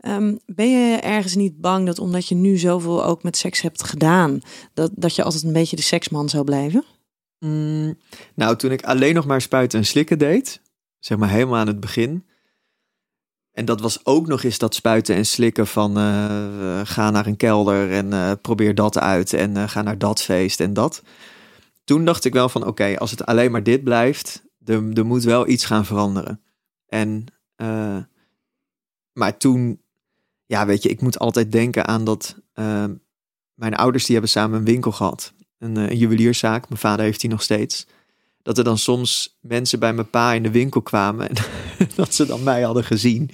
[0.00, 3.84] Ehm, ben je ergens niet bang dat omdat je nu zoveel ook met seks hebt
[3.84, 4.40] gedaan,
[4.74, 6.84] dat, dat je altijd een beetje de seksman zou blijven?
[7.38, 7.98] Mm,
[8.34, 10.60] nou, toen ik alleen nog maar spuiten en slikken deed,
[10.98, 12.24] zeg maar helemaal aan het begin.
[13.54, 17.36] En dat was ook nog eens dat spuiten en slikken van eh, ga naar een
[17.36, 21.02] kelder en eh, probeer dat uit en eh, ga naar dat feest en dat.
[21.84, 25.48] Toen dacht ik wel van oké, als het alleen maar dit blijft, er, moet wel
[25.48, 26.40] iets gaan veranderen.
[26.86, 27.26] En,
[29.12, 29.82] maar toen,
[30.46, 32.36] ja weet je, ik moet altijd denken aan dat
[33.54, 35.32] mijn ouders die hebben samen een winkel gehad.
[35.58, 37.86] Een, een juwelierszaak, mijn vader heeft die nog steeds.
[38.44, 41.36] Dat er dan soms mensen bij mijn pa in de winkel kwamen en
[41.96, 43.30] dat ze dan mij hadden gezien.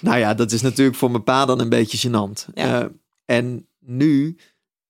[0.00, 2.54] Nou ja, dat is natuurlijk voor mijn pa dan een beetje gênant.
[2.54, 2.82] Ja.
[2.82, 2.88] Eh,
[3.24, 4.38] en nu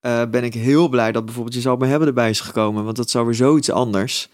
[0.00, 2.96] eh, ben ik heel blij dat bijvoorbeeld je zou me hebben erbij is gekomen, want
[2.96, 4.28] dat is alweer zoiets anders.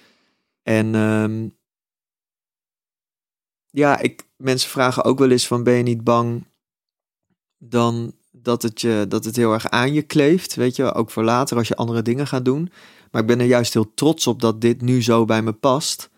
[0.63, 1.49] En ehm,
[3.71, 6.45] ja, ik, mensen vragen ook wel eens van ben je niet bang
[7.59, 11.25] dan dat het, je, dat het heel erg aan je kleeft, weet je, ook voor
[11.25, 12.71] later als je andere dingen gaat doen.
[13.11, 16.11] Maar ik ben er juist heel trots op dat dit nu zo bij me past.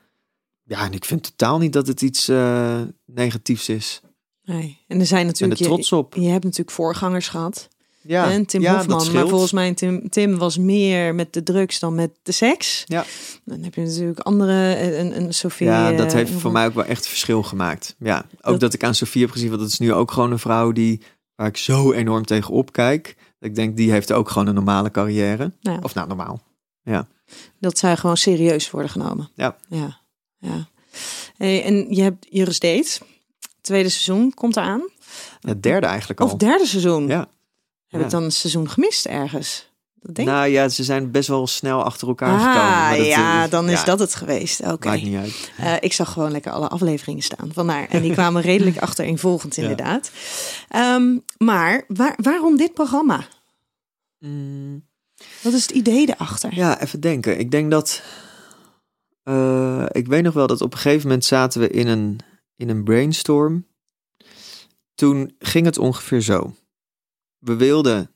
[0.64, 4.00] Ja, en ik vind totaal niet dat het iets eh, negatiefs is.
[4.42, 4.78] Nee.
[4.86, 5.60] En er zijn ben er natuurlijk...
[5.74, 6.14] trots op.
[6.14, 7.68] Je, je hebt natuurlijk voorgangers gehad.
[8.00, 9.12] Ja, en Tim ja, Hofman.
[9.12, 12.84] Maar volgens mij, Tim, Tim was meer met de drugs dan met de seks.
[12.86, 13.04] Ja.
[13.44, 15.66] Dan heb je natuurlijk andere, eh, een, een Sophie.
[15.66, 17.96] Ja, dat eh, heeft voor mij ook wel echt verschil gemaakt.
[17.98, 20.32] Ja, ook Dat- dat, ik aan Sofie heb gezien, want dat is nu ook gewoon
[20.32, 21.00] een vrouw die,
[21.34, 23.16] waar ik zo enorm tegen opkijk.
[23.40, 25.52] Ik denk, die heeft ook gewoon een normale carrière.
[25.60, 25.78] Ja.
[25.82, 26.42] Of nou, normaal.
[27.60, 29.30] Dat zij gewoon serieus worden genomen.
[29.34, 29.56] Ja.
[29.68, 30.00] Ja.
[30.38, 30.68] ja.
[31.36, 32.98] Hey, en je hebt Juris Date.
[33.60, 34.82] Tweede seizoen komt eraan.
[35.40, 36.26] Het derde eigenlijk al.
[36.26, 37.06] Of derde seizoen.
[37.06, 37.28] Ja.
[37.88, 38.06] Heb Ja.
[38.06, 39.66] ik dan een seizoen gemist ergens?
[40.00, 40.34] Dat denk ik.
[40.34, 42.60] Nou ja, ze zijn best wel snel achter elkaar gekomen.
[42.60, 44.60] Ah, maar dat, ja, eh, dan is ja, dat het geweest.
[44.60, 44.88] Oké.
[44.88, 45.50] Maakt niet uit.
[45.56, 47.50] Eh, ik zag gewoon lekker alle afleveringen staan.
[47.52, 47.88] Vandaar.
[47.88, 49.62] En die kwamen redelijk achtereenvolgend, Ja.
[49.62, 50.10] inderdaad.
[50.68, 53.26] Ehm, maar waar, waarom dit programma?
[54.18, 54.86] Mm,
[55.42, 56.54] Wat is het idee erachter?
[56.54, 57.38] ja, even denken.
[57.38, 58.02] Ik denk dat...
[59.22, 62.20] eh, ik weet nog wel dat op een gegeven moment zaten we in een,
[62.56, 63.66] in een brainstorm.
[64.94, 66.54] Toen ging het ongeveer zo.
[67.38, 68.10] We wilden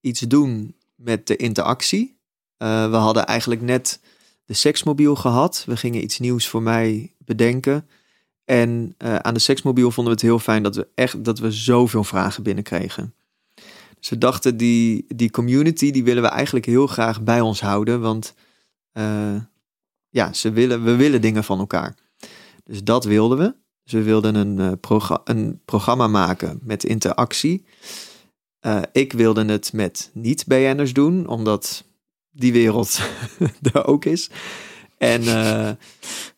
[0.00, 2.18] iets doen met de interactie.
[2.56, 4.00] Eh, we hadden eigenlijk net
[4.44, 5.64] de seksmobiel gehad.
[5.66, 7.88] We gingen iets nieuws voor mij bedenken.
[8.44, 11.50] En eh, aan de seksmobiel vonden we het heel fijn dat we echt dat we
[11.50, 13.14] zoveel vragen binnenkregen.
[14.02, 18.00] Dus we dachten, die, die community, die willen we eigenlijk heel graag bij ons houden.
[18.00, 18.34] Want
[18.92, 19.34] eh,
[20.08, 21.94] ja, ze willen, we willen dingen van elkaar.
[22.64, 23.54] Dus dat wilden we.
[23.84, 27.64] Dus we wilden een, eh, een programma maken met interactie.
[28.60, 31.84] Eh, ik wilde het met niet-BN'ers doen, omdat
[32.30, 33.00] die wereld
[33.72, 34.30] er ook is.
[34.98, 35.22] En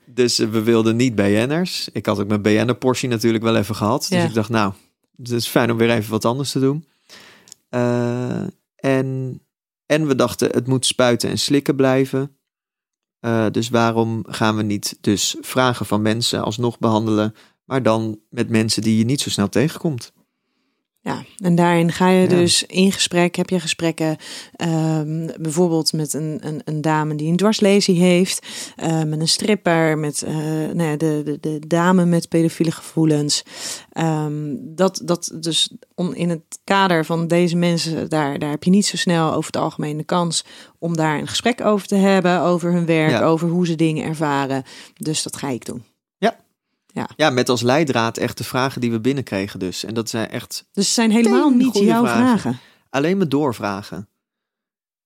[0.05, 1.89] dus we wilden niet BN'ers.
[1.93, 4.07] Ik had ook mijn BN'er-portie natuurlijk wel even gehad.
[4.09, 4.25] Dus Ja.
[4.25, 4.73] ik dacht, nou,
[5.17, 6.85] het is fijn om weer even wat anders te doen.
[7.75, 9.41] Eh, en,
[9.87, 12.39] en we dachten, het moet spuiten en slikken blijven.
[13.19, 18.49] Eh, dus waarom gaan we niet dus vragen van mensen alsnog behandelen, maar dan met
[18.49, 20.13] mensen die je niet zo snel tegenkomt?
[21.05, 22.27] Ja, en daarin ga je Ja.
[22.29, 24.17] dus in gesprek, heb je gesprekken
[24.57, 28.47] ehm, bijvoorbeeld met een, een, een dame die een dwarslesie heeft,
[28.77, 30.35] eh, met een stripper, met eh,
[30.73, 33.43] nou ja, de, de, de dame met pedofiele gevoelens.
[33.93, 38.71] Ehm, dat, dat dus om in het kader van deze mensen, daar, daar heb je
[38.71, 40.45] niet zo snel over het algemeen de kans
[40.79, 43.23] om daar een gesprek over te hebben, over hun werk, Ja.
[43.25, 44.63] over hoe ze dingen ervaren.
[44.97, 45.83] Dus dat ga ik doen.
[47.17, 49.85] Ja, met als leidraad echt de vragen die we binnenkregen dus.
[49.85, 52.39] En dat zijn echt Dus het zijn helemaal niet jouw vragen.
[52.39, 52.61] vragen.
[52.91, 54.09] alleen maar doorvragen.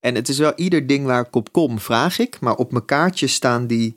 [0.00, 2.40] En het is wel ieder ding waar ik op kom, vraag ik.
[2.40, 3.96] Maar op mijn kaartje staan die,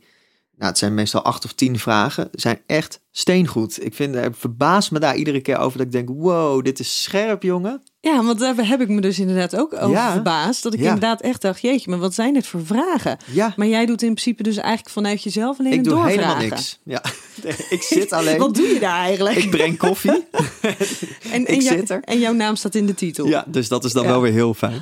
[0.56, 3.86] nou het zijn meestal acht of tien vragen, zijn echt steengoed.
[3.86, 7.04] Ik vind, ik verbaas me daar iedere keer over dat ik denk, wow, dit is
[7.04, 7.84] scherp jongen.
[8.04, 10.12] Ja, want daar heb ik me dus inderdaad ook over Ja.
[10.12, 10.64] verbaasd.
[10.64, 10.86] Dat ik Ja.
[10.86, 13.18] inderdaad echt dacht, jeetje, maar wat zijn dit voor vragen?
[13.32, 16.22] Ja, Maar jij doet in principe dus eigenlijk vanuit jezelf alleen ik een doe doorvragen.
[16.24, 16.80] helemaal niks.
[16.84, 17.04] Ja,
[17.76, 18.38] ik zit alleen.
[18.38, 19.36] Wat doe je daar eigenlijk?
[19.38, 20.12] Ik breng koffie.
[20.32, 22.02] en, en, ik jou- er.
[22.04, 23.26] en jouw naam staat in de titel.
[23.28, 24.82] Ja, dus dat is dan wel weer heel fijn.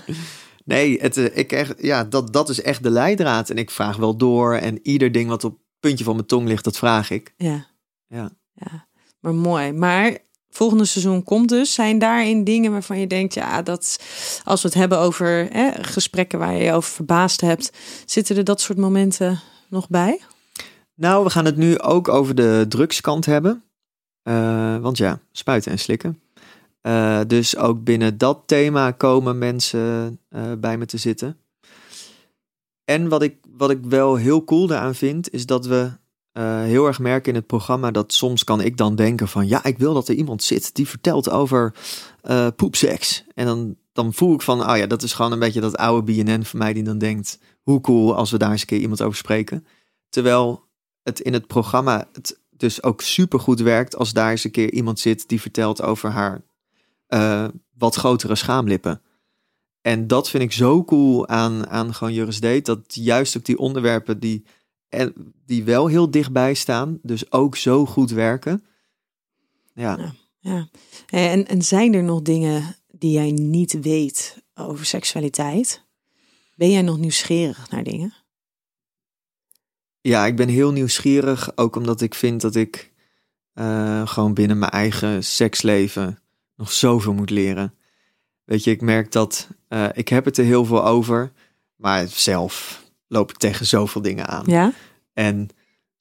[0.65, 3.49] Nee, het, eh, ik echt, ja, dat, dat is echt de leidraad.
[3.49, 4.55] En ik vraag wel door.
[4.55, 7.33] En ieder ding wat op het puntje van mijn tong ligt, dat vraag ik.
[7.37, 7.65] ja.
[8.07, 8.29] Ja.
[8.53, 8.87] Ja,
[9.19, 9.71] maar mooi.
[9.71, 10.17] Maar
[10.49, 11.73] volgende seizoen komt dus.
[11.73, 13.99] Zijn daarin dingen waarvan je denkt, ja, dat
[14.43, 17.71] als we het hebben over hè, gesprekken waar je je over verbaasd hebt,
[18.05, 19.39] zitten er dat soort momenten
[19.69, 20.21] nog bij?
[20.95, 23.63] Nou, we gaan het nu ook over de drugskant hebben.
[24.21, 26.21] Eh, want ja, spuiten en slikken.
[26.81, 31.37] Eh, dus ook binnen dat thema komen mensen eh, bij me te zitten.
[32.83, 35.91] En wat ik, wat ik wel heel cool daaraan vind, is dat we
[36.39, 39.63] eh, heel erg merken in het programma dat soms kan ik dan denken van ja,
[39.63, 41.73] ik wil dat er iemand zit die vertelt over
[42.21, 43.23] eh poepseks.
[43.33, 46.13] En dan, dan voel ik van, oh ja, dat is gewoon een beetje dat oude
[46.13, 49.01] BNN voor mij die dan denkt, hoe cool als we daar eens een keer iemand
[49.01, 49.65] over spreken.
[50.09, 50.63] Terwijl
[51.03, 54.71] het in het programma het dus ook super goed werkt als daar eens een keer
[54.71, 56.41] iemand zit die vertelt over haar
[57.07, 59.01] eh, wat grotere schaamlippen.
[59.81, 63.57] En dat vind ik zo cool aan, aan gewoon Juris Date, dat juist ook die
[63.57, 64.45] onderwerpen die,
[64.89, 68.63] en, die wel heel dichtbij staan, dus ook zo goed werken.
[69.73, 70.69] Ja, Ja.
[71.07, 75.83] En, en zijn er nog dingen die jij niet weet over seksualiteit?
[76.55, 78.13] Ben jij nog nieuwsgierig naar dingen?
[80.01, 81.57] Ja, ik ben heel nieuwsgierig.
[81.57, 82.93] Ook omdat ik vind dat ik
[83.53, 86.19] eh, gewoon binnen mijn eigen seksleven
[86.55, 87.73] nog zoveel moet leren.
[88.43, 91.31] Weet je, ik merk dat eh, ik heb het er heel veel over.
[91.75, 94.43] Maar zelf loop ik tegen zoveel dingen aan.
[94.45, 94.71] Ja?
[95.13, 95.49] En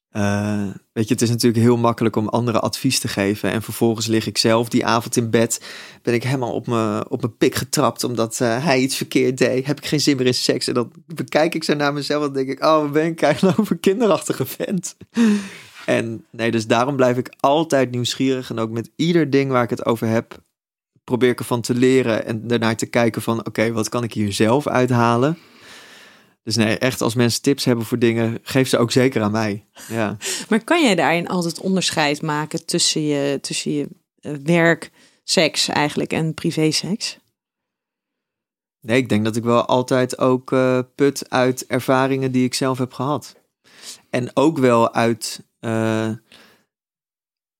[0.09, 3.51] eh, weet je, het is natuurlijk heel makkelijk om anderen advies te geven.
[3.51, 5.65] En vervolgens lig ik zelf die avond in bed.
[6.03, 9.67] Ben ik helemaal op mijn, op mijn pik getrapt omdat eh, hij iets verkeerd deed.
[9.67, 10.69] Heb ik geen zin meer in seks.
[10.69, 12.65] En dan bekijk ik zo naar mezelf en denk ik...
[12.65, 14.97] Oh, ben ik eigenlijk over kinderachtige vent.
[15.87, 18.51] en nee, dus daarom blijf ik altijd nieuwsgierig.
[18.51, 20.43] En ook met ieder ding waar ik het over heb...
[21.05, 23.47] probeer ik ervan te leren en daarnaar te kijken van...
[23.47, 25.39] Oké, wat kan ik hier zelf uithalen?
[26.43, 29.67] Dus nee, echt als mensen tips hebben voor dingen, geef ze ook zeker aan mij.
[29.89, 30.17] Ja.
[30.49, 33.89] Maar kan jij daarin altijd onderscheid maken tussen je, tussen je
[34.21, 34.91] uh, werk,
[35.25, 37.19] seks eigenlijk en privéseks?
[38.81, 42.79] Nee, ik denk dat ik wel altijd ook uh, put uit ervaringen die ik zelf
[42.79, 43.37] heb gehad.
[44.11, 46.11] En ook wel uit uh,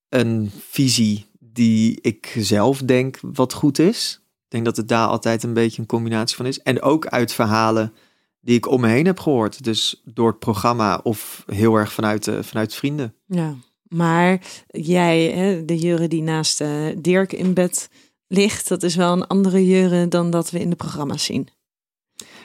[0.09, 4.21] een visie die ik zelf denk wat goed is.
[4.45, 6.63] Ik denk dat het daar altijd een beetje een combinatie van is.
[6.63, 7.93] En ook uit verhalen
[8.41, 9.65] die ik om me heen heb gehoord.
[9.65, 13.15] Dus door het programma of heel erg vanuit, uh, vanuit vrienden.
[13.27, 17.91] Ja, maar jij, hè, de Jure die naast uh, Dirk in bed
[18.27, 21.49] ligt, dat is wel een andere Jure dan dat we in de programma's zien.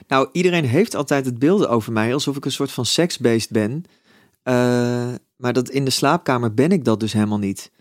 [0.07, 3.71] Nou, iedereen heeft altijd het beelden over mij alsof ik een soort van seksbeest ben.
[4.43, 4.53] Uh,
[5.35, 7.71] maar dat in de slaapkamer ben ik dat dus helemaal niet.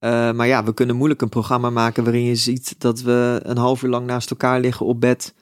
[0.00, 3.82] maar ja, we kunnen moeilijk een programma maken waarin je ziet dat we een half
[3.82, 5.34] uur lang naast elkaar liggen op bed.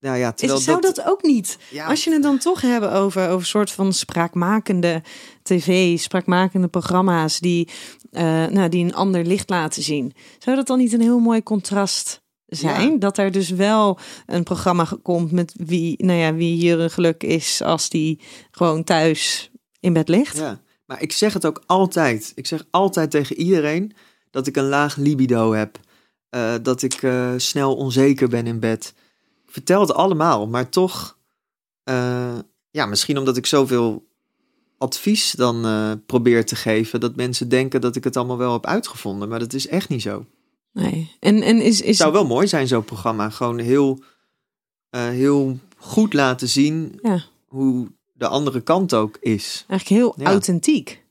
[0.00, 0.96] Nou ja, terwijl zou dat...
[0.96, 1.58] dat ook niet?
[1.70, 1.86] Ja.
[1.86, 5.02] Als je het dan toch hebben over, over een soort van spraakmakende
[5.42, 7.68] tv, spraakmakende programma's die,
[8.12, 10.12] uh, nou, die een ander licht laten zien.
[10.38, 12.92] Zou dat dan niet een heel mooi contrast zijn?
[12.92, 12.98] Ja.
[12.98, 17.22] Dat er dus wel een programma komt met wie, nou ja, wie hier een geluk
[17.22, 18.20] is als die
[18.50, 20.36] gewoon thuis in bed ligt.
[20.36, 22.32] Ja, maar ik zeg het ook altijd.
[22.34, 23.92] Ik zeg altijd tegen iedereen
[24.30, 25.78] dat ik een laag libido heb.
[26.30, 28.94] Uh, dat ik uh, snel onzeker ben in bed
[29.50, 31.18] vertel het allemaal, maar toch,
[31.84, 32.38] uh,
[32.70, 34.08] ja, misschien omdat ik zoveel
[34.78, 38.66] advies dan uh, probeer te geven, dat mensen denken dat ik het allemaal wel heb
[38.66, 40.26] uitgevonden, maar dat is echt niet zo.
[40.72, 41.86] Nee, en, en is, is...
[41.86, 43.30] Het zou wel mooi zijn, zo'n programma.
[43.30, 43.98] Gewoon heel,
[44.90, 47.24] uh, heel goed laten zien ja.
[47.46, 49.64] hoe de andere kant ook is.
[49.68, 50.30] Eigenlijk heel ja.
[50.30, 51.04] authentiek.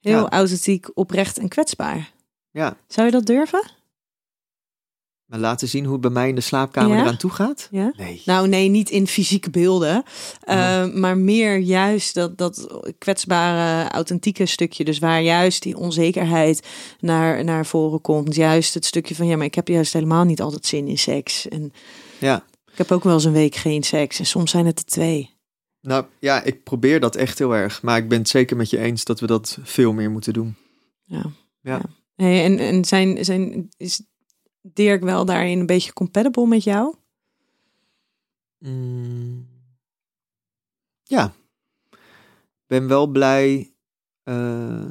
[0.00, 0.30] Heel ja.
[0.30, 2.12] authentiek, oprecht en kwetsbaar.
[2.50, 2.76] Ja.
[2.86, 3.70] Zou je dat durven?
[5.32, 7.02] Maar laten zien hoe het bij mij in de slaapkamer ja?
[7.02, 7.68] eraan toe gaat?
[7.70, 7.92] Ja?
[7.96, 8.22] Nee.
[8.24, 10.04] Nou nee, niet in fysieke beelden.
[10.48, 14.84] Uh, maar meer juist dat, dat kwetsbare, authentieke stukje.
[14.84, 16.66] Dus waar juist die onzekerheid
[17.00, 18.34] naar, naar voren komt.
[18.34, 21.48] Juist het stukje van ja, maar ik heb juist helemaal niet altijd zin in seks.
[21.48, 21.72] En
[22.18, 22.44] ja.
[22.72, 24.18] ik heb ook wel eens een week geen seks.
[24.18, 25.30] En soms zijn het er twee.
[25.80, 27.82] Nou ja, ik probeer dat echt heel erg.
[27.82, 30.56] Maar ik ben het zeker met je eens dat we dat veel meer moeten doen.
[31.04, 31.22] Ja.
[31.60, 31.74] Ja.
[31.74, 31.80] ja.
[32.14, 34.02] Hey, en, en zijn, zijn, is
[34.62, 36.94] Dirk wel daarin een beetje compatible met jou?
[38.58, 39.48] Mm.
[41.02, 41.32] Ja.
[42.66, 43.72] Ben wel blij.
[44.24, 44.86] Uh,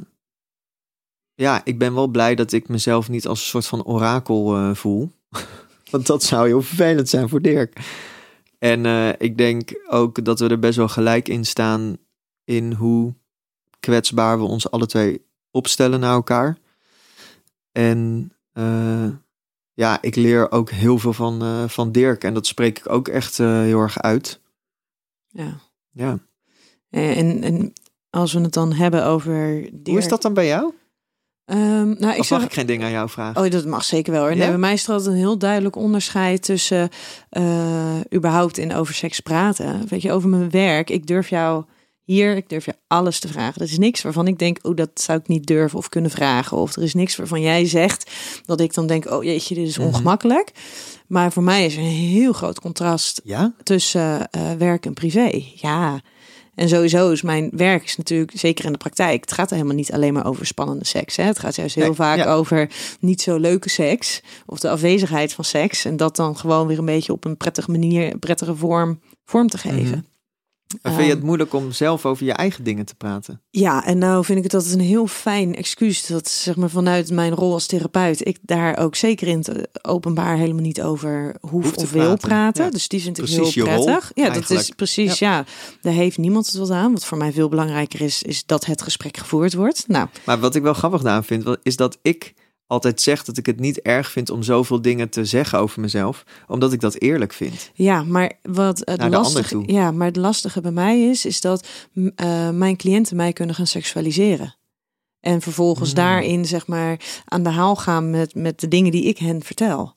[1.34, 4.74] ja, ik ben wel blij dat ik mezelf niet als een soort van orakel uh,
[4.74, 5.10] voel.
[5.90, 7.80] Want dat zou heel vervelend zijn voor Dirk.
[8.58, 11.96] En uh, ik denk ook dat we er best wel gelijk in staan
[12.44, 13.14] in hoe
[13.80, 16.58] kwetsbaar we ons alle twee opstellen naar elkaar.
[17.72, 18.32] En
[19.72, 22.24] ja, ik leer ook heel veel van, uh, van Dirk.
[22.24, 24.40] En dat spreek ik ook echt uh, heel erg uit.
[25.28, 25.60] Ja.
[25.90, 26.18] Ja.
[26.90, 27.72] En, en
[28.10, 29.86] als we het dan hebben over Dirk...
[29.86, 30.72] Hoe is dat dan bij jou?
[31.44, 33.42] Um, nou, ik of mag ik geen ding aan jou vragen?
[33.42, 34.36] Oh, dat mag zeker wel hoor.
[34.36, 36.88] Nee, bij mij is er altijd een heel duidelijk onderscheid tussen
[37.30, 39.88] uh, überhaupt in over seks praten.
[39.88, 40.90] Weet je, over mijn werk.
[40.90, 41.64] Ik durf jou
[42.04, 43.60] hier, ik durf je alles te vragen.
[43.62, 46.56] Er is niks waarvan ik denk, oh, dat zou ik niet durven of kunnen vragen.
[46.56, 48.10] Of er is niks waarvan jij zegt
[48.46, 49.86] dat ik dan denk, oh jeetje, dit is Mhm.
[49.86, 50.50] ongemakkelijk.
[51.06, 53.52] Maar voor mij is er een heel groot contrast Ja?
[53.62, 55.42] tussen eh, werk en privé.
[55.54, 56.00] Ja.
[56.54, 59.76] En sowieso is mijn werk is natuurlijk, zeker in de praktijk, het gaat er helemaal
[59.76, 61.16] niet alleen maar over spannende seks.
[61.16, 61.24] Hè?
[61.24, 62.32] Het gaat juist heel Nee, vaak ja.
[62.34, 64.20] over niet zo leuke seks.
[64.46, 65.84] Of de afwezigheid van seks.
[65.84, 69.58] En dat dan gewoon weer een beetje op een prettige manier, prettige vorm, vorm te
[69.58, 69.80] geven.
[69.88, 70.00] Mhm.
[70.82, 73.40] Maar vind je het Ehm, moeilijk om zelf over je eigen dingen te praten?
[73.50, 77.10] Ja, en nou vind ik het altijd een heel fijn excuus dat zeg maar vanuit
[77.10, 81.76] mijn rol als therapeut ik daar ook zeker in het openbaar helemaal niet over hoef,
[81.76, 82.64] of wil praten, praten.
[82.64, 82.70] ja.
[82.70, 84.10] Dus die vind ik Precies heel je rol, prettig.
[84.14, 85.18] ja, dat is precies.
[85.18, 85.44] Ja.
[85.80, 86.92] daar heeft niemand het wat aan.
[86.92, 89.84] Wat voor mij veel belangrijker is, is dat het gesprek gevoerd wordt.
[89.88, 92.34] Nou, Maar wat ik wel grappig aan vind, wel, is dat ik
[92.72, 96.24] altijd zeg dat ik het niet erg vind om zoveel dingen te zeggen over mezelf,
[96.48, 97.70] omdat ik dat eerlijk vind.
[97.74, 99.72] Ja, maar wat het Naar lastige, toe.
[99.72, 103.54] ja, maar het lastige bij mij is, is dat m, eh, mijn cliënten mij kunnen
[103.54, 104.56] gaan seksualiseren.
[105.20, 105.98] En vervolgens Hmm.
[105.98, 109.94] daarin, zeg maar, aan de haal gaan met, met de dingen die ik hen vertel.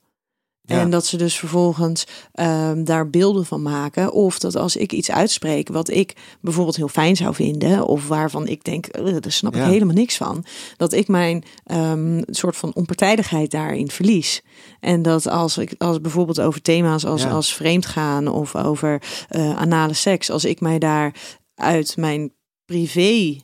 [0.65, 0.79] Ja.
[0.79, 4.11] En dat ze dus vervolgens ehm, daar beelden van maken.
[4.11, 7.85] Of dat als ik iets uitspreek wat ik bijvoorbeeld heel fijn zou vinden.
[7.87, 9.63] Of waarvan ik denk, "Ugh, daar snap Ja.
[9.65, 10.45] ik helemaal niks van.
[10.77, 14.41] Dat ik mijn ehm, soort van onpartijdigheid daarin verlies.
[14.79, 17.29] En dat als ik als bijvoorbeeld over thema's als, Ja.
[17.29, 20.29] als vreemdgaan of over eh, anale seks.
[20.31, 21.13] Als ik mij daar
[21.55, 22.31] uit mijn
[22.65, 23.37] privé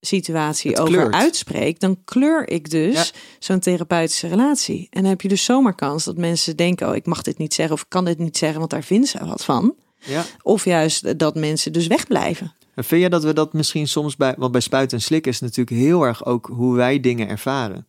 [0.00, 3.04] situatie over uitspreek, dan kleur ik dus Ja.
[3.38, 4.86] zo'n therapeutische relatie.
[4.90, 7.54] En dan heb je dus zomaar kans dat mensen denken: oh, ik mag dit niet
[7.54, 9.74] zeggen of ik kan dit niet zeggen, want daar vinden ze wat van.
[10.00, 10.24] Ja.
[10.42, 12.54] Of juist dat mensen dus wegblijven.
[12.74, 15.40] En vind je dat we dat misschien soms bij, want bij spuiten en slikken is
[15.40, 17.86] natuurlijk heel erg ook hoe wij dingen ervaren.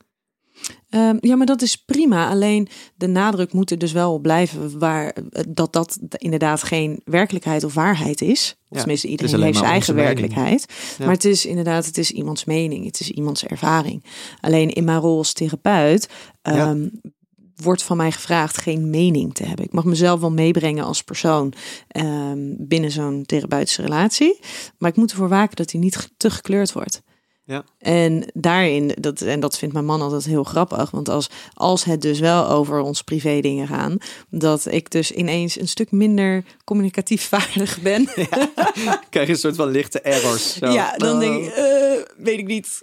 [0.89, 2.29] Ehm, ja, maar dat is prima.
[2.29, 7.01] Alleen de nadruk moet er dus wel op blijven waar eh, dat dat inderdaad geen
[7.05, 8.55] werkelijkheid of waarheid is.
[8.59, 10.65] Of Ja, tenminste, iedereen heeft zijn eigen werkelijkheid.
[10.97, 11.05] Ja.
[11.05, 14.03] Maar het is inderdaad, het is iemands mening, het is iemands ervaring.
[14.41, 16.09] Alleen in mijn rol als therapeut
[16.41, 16.51] Ja.
[16.53, 16.87] ehm,
[17.55, 19.65] wordt van mij gevraagd geen mening te hebben.
[19.65, 21.53] Ik mag mezelf wel meebrengen als persoon
[21.87, 24.39] ehm, binnen zo'n therapeutische relatie,
[24.77, 27.01] maar ik moet ervoor waken dat hij niet te gekleurd wordt.
[27.47, 27.63] Ja.
[27.79, 32.01] En daarin, dat, en dat vindt mijn man altijd heel grappig, want als, als het
[32.01, 33.97] dus wel over ons privé dingen gaan,
[34.29, 38.05] dat ik dus ineens een stuk minder communicatief vaardig ben.
[39.09, 40.53] Krijg je een soort van lichte errors.
[40.57, 40.67] Zo.
[40.71, 41.65] Ja, dan denk ik, eh,
[42.17, 42.81] weet ik niet.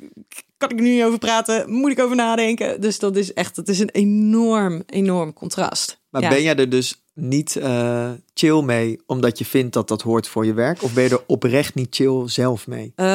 [0.56, 1.70] Kan ik er nu niet over praten?
[1.70, 2.80] Moet ik over nadenken?
[2.80, 6.00] Dus dat is echt, het is een enorm, enorm contrast.
[6.10, 6.28] Maar Ja.
[6.28, 10.46] ben jij er dus niet eh, chill mee omdat je vindt dat dat hoort voor
[10.46, 10.82] je werk?
[10.82, 12.92] Of ben je er oprecht niet chill zelf mee?
[12.94, 13.06] Eh,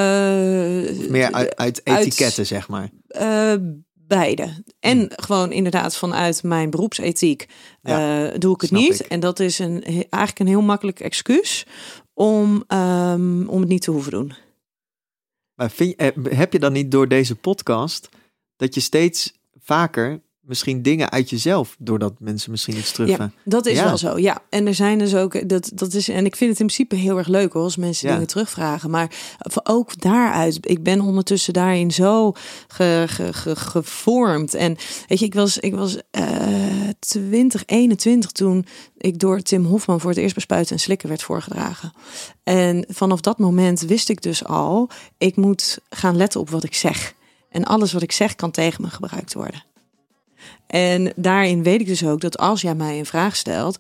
[1.10, 2.90] Meer uit, uit uit- etiketten, zeg maar.
[3.08, 3.54] Eh,
[3.94, 4.64] beide.
[4.80, 7.48] En gewoon inderdaad vanuit mijn beroepsethiek
[7.82, 9.00] Ja, doe ik het niet.
[9.00, 9.08] ik.
[9.08, 11.66] En dat is een, eigenlijk een heel makkelijk excuus
[12.14, 14.34] om, ehm, om het niet te hoeven doen.
[15.56, 15.96] Maar vind,
[16.30, 18.10] heb je dan niet door deze podcast
[18.56, 23.10] dat je steeds vaker misschien dingen uit jezelf, doordat mensen misschien iets terug...
[23.10, 23.84] Ja, dat is Ja.
[23.84, 24.18] wel zo.
[24.18, 26.96] Ja, en er zijn dus ook dat dat is en ik vind het in principe
[26.96, 28.14] heel erg leuk hoor, als mensen Ja.
[28.14, 28.90] dingen terugvragen.
[28.90, 29.12] Maar
[29.64, 32.32] ook daaruit, ik ben ondertussen daarin zo
[32.68, 34.54] ge, ge, ge- gevormd.
[34.54, 34.78] En
[35.08, 38.66] weet je, ik was ik was eh 2021 toen
[38.98, 41.92] ik door Tim Hofman voor het eerst bij Spuiten en Slikken werd voorgedragen.
[42.44, 46.74] En vanaf dat moment wist ik dus al, ik moet gaan letten op wat ik
[46.74, 47.14] zeg.
[47.50, 49.64] En alles wat ik zeg kan tegen me gebruikt worden.
[50.68, 53.78] En daarin weet ik dus ook dat als jij mij een vraag stelt,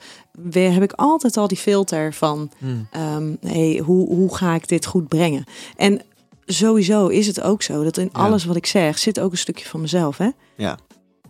[0.54, 2.88] heb ik altijd al die filter van, Hmm.
[2.92, 5.44] ehm, hey, hoe, hoe ga ik dit goed brengen?
[5.76, 6.02] En
[6.46, 8.20] sowieso is het ook zo dat in Ja.
[8.20, 10.18] alles wat ik zeg zit ook een stukje van mezelf.
[10.18, 10.30] Hè?
[10.58, 10.78] Ja,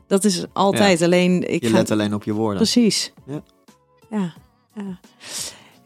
[0.07, 1.01] Dat is altijd.
[1.01, 2.57] Alleen ik je ga let alleen op je woorden.
[2.57, 3.13] precies.
[3.25, 3.41] Ja.
[4.09, 4.33] Ja.
[4.75, 4.99] ja.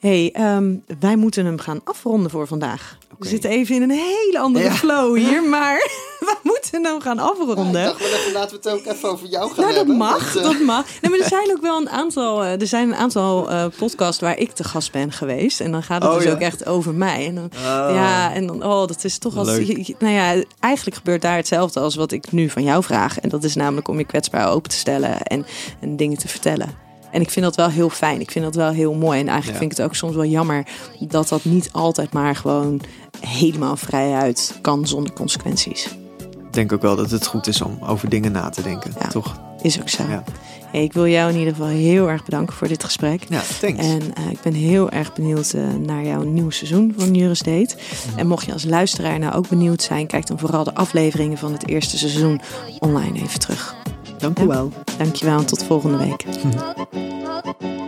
[0.04, 2.98] Hey, ehm, wij moeten hem gaan afronden voor vandaag.
[3.20, 4.72] We zitten even in een hele andere Ja.
[4.72, 5.76] flow hier, maar
[6.20, 7.74] we moeten hem gaan afronden.
[7.74, 10.86] wel even, laten we het ook even over jou gaan Nou, dat mag, dat mag.
[11.02, 14.22] Nee, maar er zijn ook wel een aantal, eh, er zijn een aantal eh podcasts
[14.22, 15.60] waar ik te gast ben geweest.
[15.60, 16.32] En dan gaat het Oh, dus ja.
[16.32, 17.26] ook echt over mij.
[17.28, 17.50] En dan,
[17.94, 21.80] Ja, en dan, oh, dat is toch als, je- nou ja, eigenlijk gebeurt daar hetzelfde
[21.80, 23.20] als wat ik nu van jou vraag.
[23.20, 25.46] En dat is namelijk om je kwetsbaar open te stellen en,
[25.80, 26.82] en dingen te vertellen.
[27.14, 28.20] En ik vind dat wel heel fijn.
[28.22, 29.20] Ik vind dat wel heel mooi.
[29.20, 29.58] En eigenlijk Ja.
[29.60, 30.66] vind ik het ook soms wel jammer
[31.00, 32.82] dat dat niet altijd maar gewoon
[33.20, 35.86] helemaal vrijuit kan zonder consequenties.
[36.20, 39.08] Ik denk ook wel dat het goed is om over dingen na te denken, Ja.
[39.08, 39.40] toch?
[39.62, 40.04] Is ook zo.
[40.10, 40.24] Ja.
[40.72, 43.26] Hey, ik wil jou in ieder geval heel erg bedanken voor dit gesprek.
[43.30, 43.86] Ja, thanks.
[43.86, 47.76] En eh, ik ben heel erg benieuwd eh, naar jouw nieuwe seizoen van Juris Date.
[48.16, 51.52] En mocht je als luisteraar nou ook benieuwd zijn, kijk dan vooral de afleveringen van
[51.52, 52.42] het eerste seizoen
[52.80, 53.76] online even terug.
[54.24, 54.72] Dank u wel.
[54.98, 56.22] Dank je wel en tot volgende week.
[56.42, 57.83] Hm.